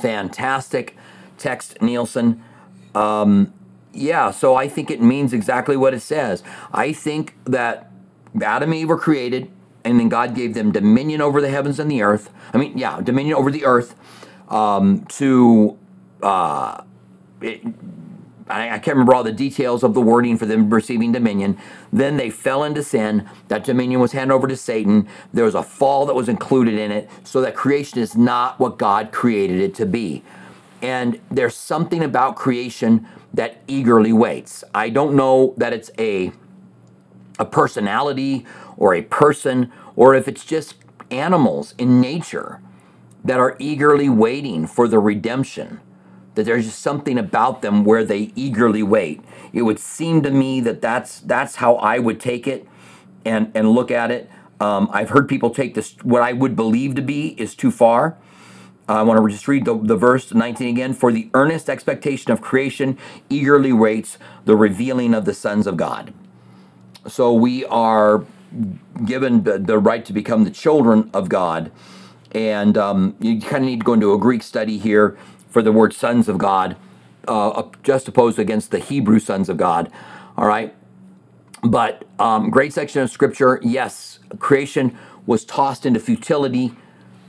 [0.00, 0.96] fantastic
[1.38, 2.42] text, Nielsen.
[2.94, 3.52] Um,
[3.92, 6.42] yeah, so I think it means exactly what it says.
[6.72, 7.90] I think that
[8.40, 9.50] Adam and Eve were created,
[9.84, 12.30] and then God gave them dominion over the heavens and the earth.
[12.52, 13.94] I mean, yeah, dominion over the earth
[14.48, 15.78] um, to.
[16.22, 16.84] Uh,
[17.40, 17.62] it,
[18.48, 21.58] I, I can't remember all the details of the wording for them receiving dominion.
[21.92, 23.28] Then they fell into sin.
[23.48, 25.08] That dominion was handed over to Satan.
[25.32, 28.78] There was a fall that was included in it, so that creation is not what
[28.78, 30.22] God created it to be.
[30.80, 34.64] And there's something about creation that eagerly waits.
[34.74, 36.32] I don't know that it's a
[37.38, 38.44] a personality
[38.76, 40.74] or a person or if it's just
[41.10, 42.60] animals in nature
[43.24, 45.80] that are eagerly waiting for the redemption
[46.34, 49.22] that there's just something about them where they eagerly wait.
[49.52, 52.66] It would seem to me that that's that's how i would take it
[53.24, 54.30] and and look at it.
[54.60, 58.16] Um, i've heard people take this what i would believe to be is too far
[58.88, 60.92] I want to just read the, the verse 19 again.
[60.94, 62.98] For the earnest expectation of creation
[63.30, 66.12] eagerly waits the revealing of the sons of God.
[67.08, 68.24] So we are
[69.04, 71.72] given the, right to become the children of God.
[72.32, 75.16] And um, you kind of need to go into a Greek study here
[75.48, 76.76] for the word sons of God,
[77.28, 79.92] uh, just opposed against the Hebrew sons of God.
[80.36, 80.74] All right.
[81.62, 83.60] But um, great section of scripture.
[83.62, 86.74] Yes, creation was tossed into futility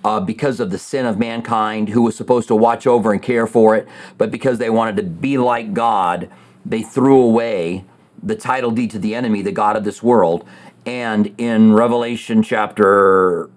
[0.03, 3.47] uh, because of the sin of mankind, who was supposed to watch over and care
[3.47, 3.87] for it,
[4.17, 6.29] but because they wanted to be like God,
[6.65, 7.85] they threw away
[8.21, 10.45] the title deed to the enemy, the God of this world.
[10.85, 13.49] And in Revelation chapter,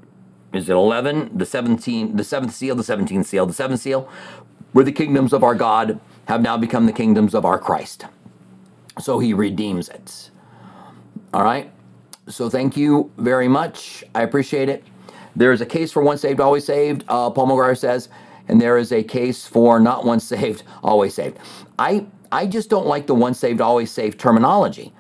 [0.53, 1.37] is it 11?
[1.37, 4.09] The 17, the seventh seal, the 17th seal, the seventh seal,
[4.73, 8.07] where the kingdoms of our God have now become the kingdoms of our Christ.
[9.01, 10.31] So he redeems it.
[11.35, 11.71] All right.
[12.29, 14.05] So thank you very much.
[14.15, 14.85] I appreciate it.
[15.37, 18.09] There is a case for once saved, always saved, uh, Paul McGuire says,
[18.49, 21.39] and there is a case for not once saved, always saved.
[21.79, 24.93] I, I just don't like the once saved, always saved terminology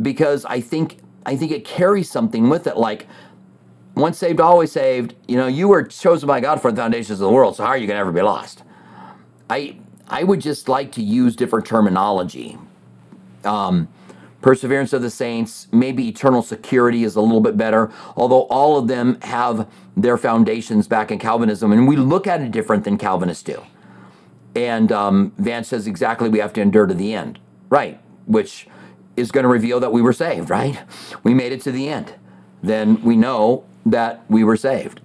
[0.00, 3.06] because I think I think it carries something with it like
[3.94, 5.14] once saved, always saved.
[5.26, 7.70] You know, you were chosen by God for the foundations of the world, so how
[7.70, 8.62] are you going to ever be lost?
[9.50, 9.78] I
[10.08, 12.58] I would just like to use different terminology.
[13.44, 13.88] Um,
[14.40, 18.88] perseverance of the saints, maybe eternal security is a little bit better, although all of
[18.88, 23.42] them have their foundations back in Calvinism, and we look at it different than Calvinists
[23.42, 23.62] do.
[24.54, 28.00] And um, Vance says exactly we have to endure to the end, right?
[28.26, 28.68] Which
[29.16, 30.82] is going to reveal that we were saved, right?
[31.22, 32.14] We made it to the end.
[32.62, 35.00] Then we know that we were saved.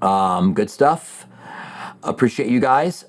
[0.00, 1.26] Um, good stuff.
[2.02, 3.04] Appreciate you guys.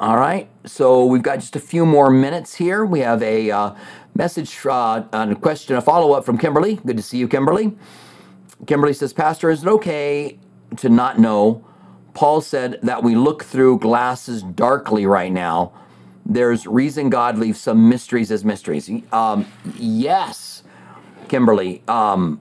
[0.00, 2.84] All right, so we've got just a few more minutes here.
[2.84, 3.74] We have a uh,
[4.14, 6.76] message uh, and a question, a follow up from Kimberly.
[6.86, 7.76] Good to see you, Kimberly.
[8.66, 10.38] Kimberly says, Pastor, is it okay
[10.76, 11.64] to not know?
[12.14, 15.72] Paul said that we look through glasses darkly right now.
[16.24, 18.90] There's reason God leaves some mysteries as mysteries.
[19.12, 19.46] Um,
[19.76, 20.62] yes,
[21.28, 21.82] Kimberly.
[21.88, 22.40] Um,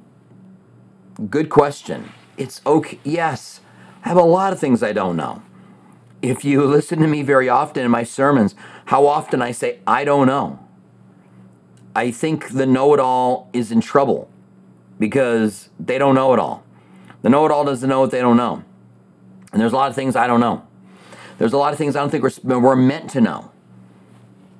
[1.30, 2.12] good question.
[2.38, 3.00] It's okay.
[3.04, 3.62] Yes,
[4.04, 5.42] I have a lot of things I don't know.
[6.22, 8.56] If you listen to me very often in my sermons,
[8.86, 10.60] how often I say, I don't know.
[11.96, 14.30] I think the know it all is in trouble
[15.00, 16.64] because they don't know it all.
[17.22, 18.64] The know it all doesn't know what they don't know.
[19.52, 20.66] And there's a lot of things I don't know.
[21.38, 23.52] There's a lot of things I don't think we're, we're meant to know.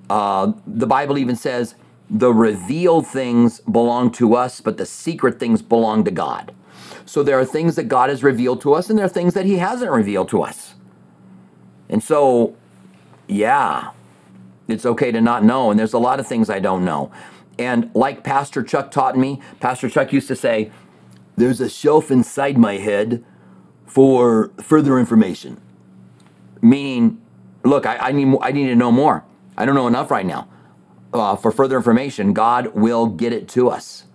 [0.10, 1.76] Uh, the Bible even says
[2.10, 6.54] the revealed things belong to us, but the secret things belong to God.
[7.06, 9.46] So there are things that God has revealed to us, and there are things that
[9.46, 10.74] He hasn't revealed to us.
[11.88, 12.56] And so,
[13.28, 13.92] yeah,
[14.68, 15.72] it's okay to not know.
[15.72, 17.12] And there's a lot of things I don't know.
[17.60, 20.72] And like Pastor Chuck taught me, Pastor Chuck used to say,
[21.36, 23.24] there's a shelf inside my head
[23.86, 25.60] for further information.
[26.62, 27.22] Meaning,
[27.64, 29.26] look, I, I need, I need to know more.
[29.58, 30.48] I don't know enough right now.
[31.14, 34.06] Uh, for further information, God will get it to us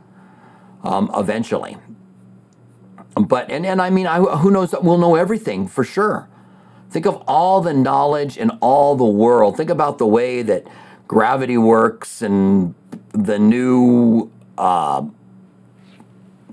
[0.82, 1.76] um, eventually.
[3.14, 6.28] But, and, and I mean, I, who knows, we'll know everything for sure.
[6.90, 9.56] Think of all the knowledge in all the world.
[9.56, 10.66] Think about the way that
[11.08, 12.74] gravity works and
[13.12, 15.04] the new uh,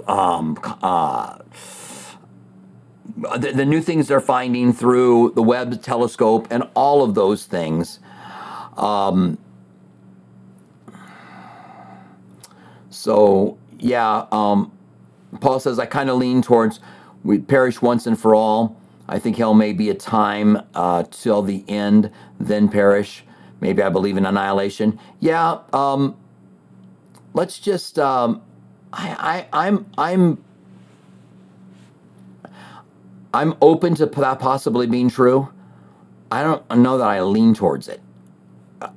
[0.08, 1.38] um, uh,
[3.38, 8.00] the, the, new things they're finding through the Webb telescope and all of those things.
[8.76, 9.38] Um,
[12.90, 14.72] so yeah, um,
[15.40, 16.80] Paul says I kind of lean towards
[17.24, 18.76] we perish once and for all.
[19.08, 23.24] I think hell may be a time uh, till the end, then perish.
[23.62, 25.00] Maybe I believe in annihilation.
[25.20, 25.60] Yeah.
[25.74, 26.16] Um,
[27.34, 28.00] let's just.
[28.00, 28.42] Um,
[28.94, 30.44] I, I I'm I'm
[33.34, 35.50] I'm open to that possibly being true.
[36.32, 38.02] I don't know that I lean towards it.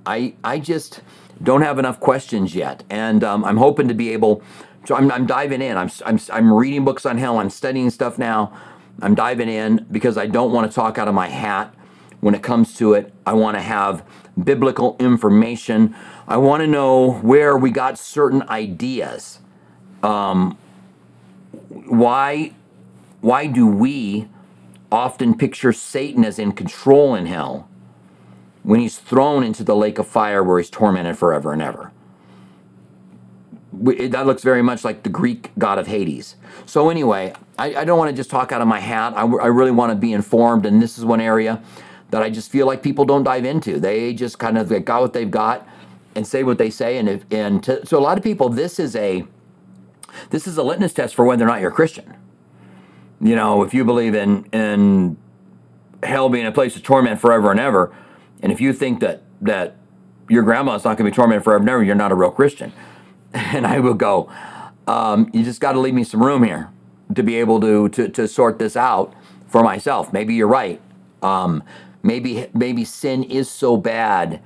[0.06, 1.00] I I just
[1.42, 4.42] don't have enough questions yet, and um, I'm hoping to be able.
[4.86, 5.76] So I'm, I'm diving in.
[5.76, 7.38] I'm, I'm I'm reading books on hell.
[7.38, 8.52] I'm studying stuff now.
[9.00, 11.74] I'm diving in because I don't want to talk out of my hat
[12.20, 13.12] when it comes to it.
[13.26, 14.04] I want to have
[14.42, 15.94] biblical information.
[16.26, 19.40] I want to know where we got certain ideas.
[20.02, 20.56] Um,
[21.68, 22.52] why
[23.20, 24.28] why do we
[24.90, 27.68] often picture Satan as in control in hell
[28.62, 31.92] when he's thrown into the lake of fire where he's tormented forever and ever?
[33.82, 36.36] That looks very much like the Greek god of Hades.
[36.64, 39.12] So anyway, I, I don't want to just talk out of my hat.
[39.16, 41.62] I, I really want to be informed, and this is one area
[42.10, 43.78] that I just feel like people don't dive into.
[43.78, 45.68] They just kind of got what they've got
[46.14, 48.78] and say what they say, and if, and to, so a lot of people, this
[48.78, 49.26] is a
[50.30, 52.14] this is a litmus test for whether or not you're a Christian.
[53.20, 55.18] You know, if you believe in in
[56.02, 57.94] hell being a place of torment forever and ever,
[58.42, 59.76] and if you think that that
[60.28, 62.72] your grandma's not going to be tormented forever and ever, you're not a real Christian.
[63.54, 64.30] And I will go,
[64.86, 66.70] um, you just got to leave me some room here
[67.14, 69.14] to be able to, to, to sort this out
[69.46, 70.12] for myself.
[70.12, 70.80] Maybe you're right.
[71.22, 71.62] Um,
[72.02, 74.40] maybe, maybe sin is so bad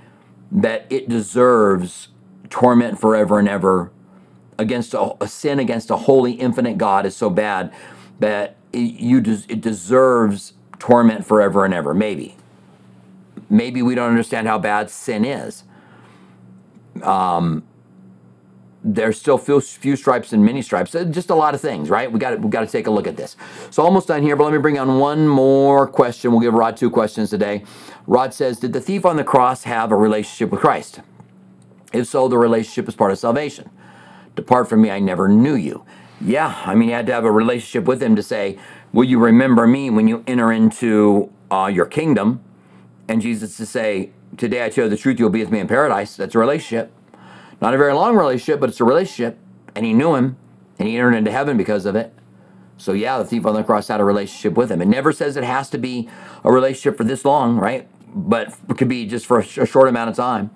[0.51, 2.09] that it deserves
[2.49, 3.93] torment forever and ever
[4.59, 7.72] against a, a sin against a holy infinite God is so bad
[8.18, 11.95] that it, you des, it deserves torment forever and ever.
[11.95, 12.36] Maybe.
[13.49, 15.64] Maybe we don't understand how bad sin is.
[17.03, 17.64] Um,
[18.85, 20.93] there's still few, few stripes and many stripes.
[21.11, 22.11] Just a lot of things, right?
[22.11, 23.37] We got we got to take a look at this.
[23.70, 26.33] So almost done here, but let me bring on one more question.
[26.33, 27.64] We'll give Rod two questions today.
[28.07, 31.01] Rod says, "Did the thief on the cross have a relationship with Christ?
[31.93, 33.70] If so, the relationship is part of salvation.
[34.37, 35.85] Depart from me, I never knew you."
[36.20, 38.59] Yeah, I mean, you had to have a relationship with him to say,
[38.93, 42.43] Will you remember me when you enter into uh, your kingdom?
[43.09, 45.66] And Jesus to say, Today I tell you the truth, you'll be with me in
[45.66, 46.16] paradise.
[46.16, 46.93] That's a relationship.
[47.61, 49.39] Not a very long relationship, but it's a relationship.
[49.75, 50.37] And he knew him,
[50.79, 52.13] and he entered into heaven because of it.
[52.77, 54.81] So, yeah, the thief on the cross had a relationship with him.
[54.81, 56.09] It never says it has to be
[56.43, 57.87] a relationship for this long, right?
[58.15, 60.51] But it could be just for a, short amount of time.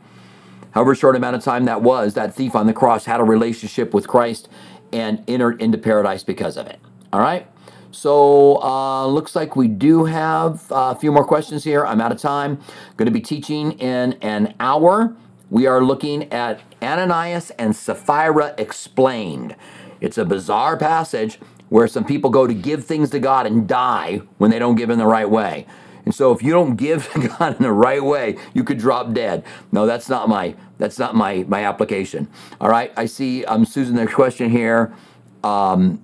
[0.70, 3.92] However short amount of time that was, that thief on the cross had a relationship
[3.92, 4.48] with Christ
[4.90, 6.80] and entered into paradise because of it.
[7.12, 7.46] All right?
[7.90, 11.86] So, uh, looks like we do have a few more questions here.
[11.86, 12.58] I'm out of time.
[12.96, 15.14] Going to be teaching in an hour.
[15.50, 19.56] We are looking at Ananias and Sapphira explained.
[20.00, 21.38] It's a bizarre passage
[21.68, 24.90] where some people go to give things to God and die when they don't give
[24.90, 25.66] in the right way.
[26.04, 29.12] And so if you don't give to God in the right way, you could drop
[29.12, 29.44] dead.
[29.72, 32.28] No, that's not my that's not my my application.
[32.60, 33.96] All right, I see um, Susan.
[33.96, 34.94] There's question here.
[35.42, 36.02] Um,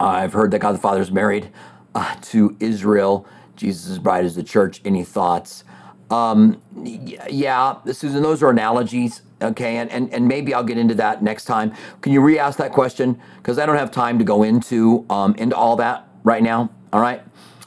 [0.00, 1.50] I've heard that God the Father is married
[1.94, 3.26] uh, to Israel.
[3.56, 4.80] Jesus' bride is the church.
[4.84, 5.64] Any thoughts?
[6.12, 9.22] Um, yeah, Susan, those are analogies.
[9.40, 11.74] Okay, and, and, and maybe I'll get into that next time.
[12.00, 13.20] Can you re-ask that question?
[13.38, 16.70] Because I don't have time to go into um, into all that right now.
[16.92, 17.22] All right.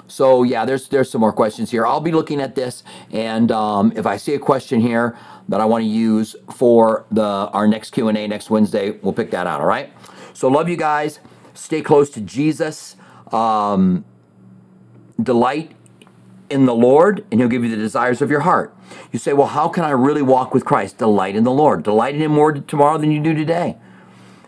[0.07, 1.85] So yeah, there's there's some more questions here.
[1.85, 5.17] I'll be looking at this, and um, if I see a question here
[5.49, 9.13] that I want to use for the our next Q and A next Wednesday, we'll
[9.13, 9.59] pick that out.
[9.59, 9.91] All right.
[10.33, 11.19] So love you guys.
[11.55, 12.95] Stay close to Jesus.
[13.31, 14.05] Um,
[15.21, 15.71] delight
[16.49, 18.75] in the Lord, and He'll give you the desires of your heart.
[19.11, 20.97] You say, Well, how can I really walk with Christ?
[20.97, 21.83] Delight in the Lord.
[21.83, 23.77] Delight in Him more tomorrow than you do today.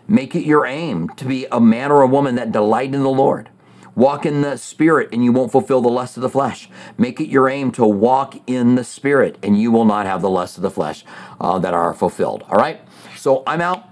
[0.06, 3.10] Make it your aim to be a man or a woman that delight in the
[3.10, 3.50] Lord.
[3.94, 6.70] Walk in the Spirit, and you won't fulfill the lust of the flesh.
[6.96, 10.30] Make it your aim to walk in the Spirit, and you will not have the
[10.30, 11.04] lust of the flesh
[11.40, 12.44] uh, that are fulfilled.
[12.48, 12.80] All right?
[13.16, 13.88] So I'm out.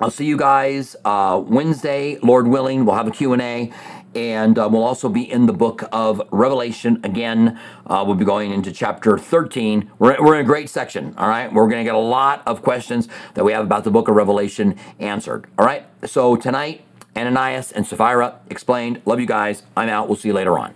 [0.00, 2.84] I'll see you guys uh, Wednesday, Lord willing.
[2.84, 3.72] We'll have a Q&A
[4.14, 7.58] and uh, we'll also be in the book of Revelation again.
[7.86, 9.90] Uh, we'll be going into chapter 13.
[9.98, 11.52] We're, we're in a great section, all right?
[11.52, 14.16] We're going to get a lot of questions that we have about the book of
[14.16, 15.86] Revelation answered, all right?
[16.06, 16.84] So tonight,
[17.16, 19.02] Ananias and Sapphira explained.
[19.04, 19.62] Love you guys.
[19.76, 20.08] I'm out.
[20.08, 20.74] We'll see you later on.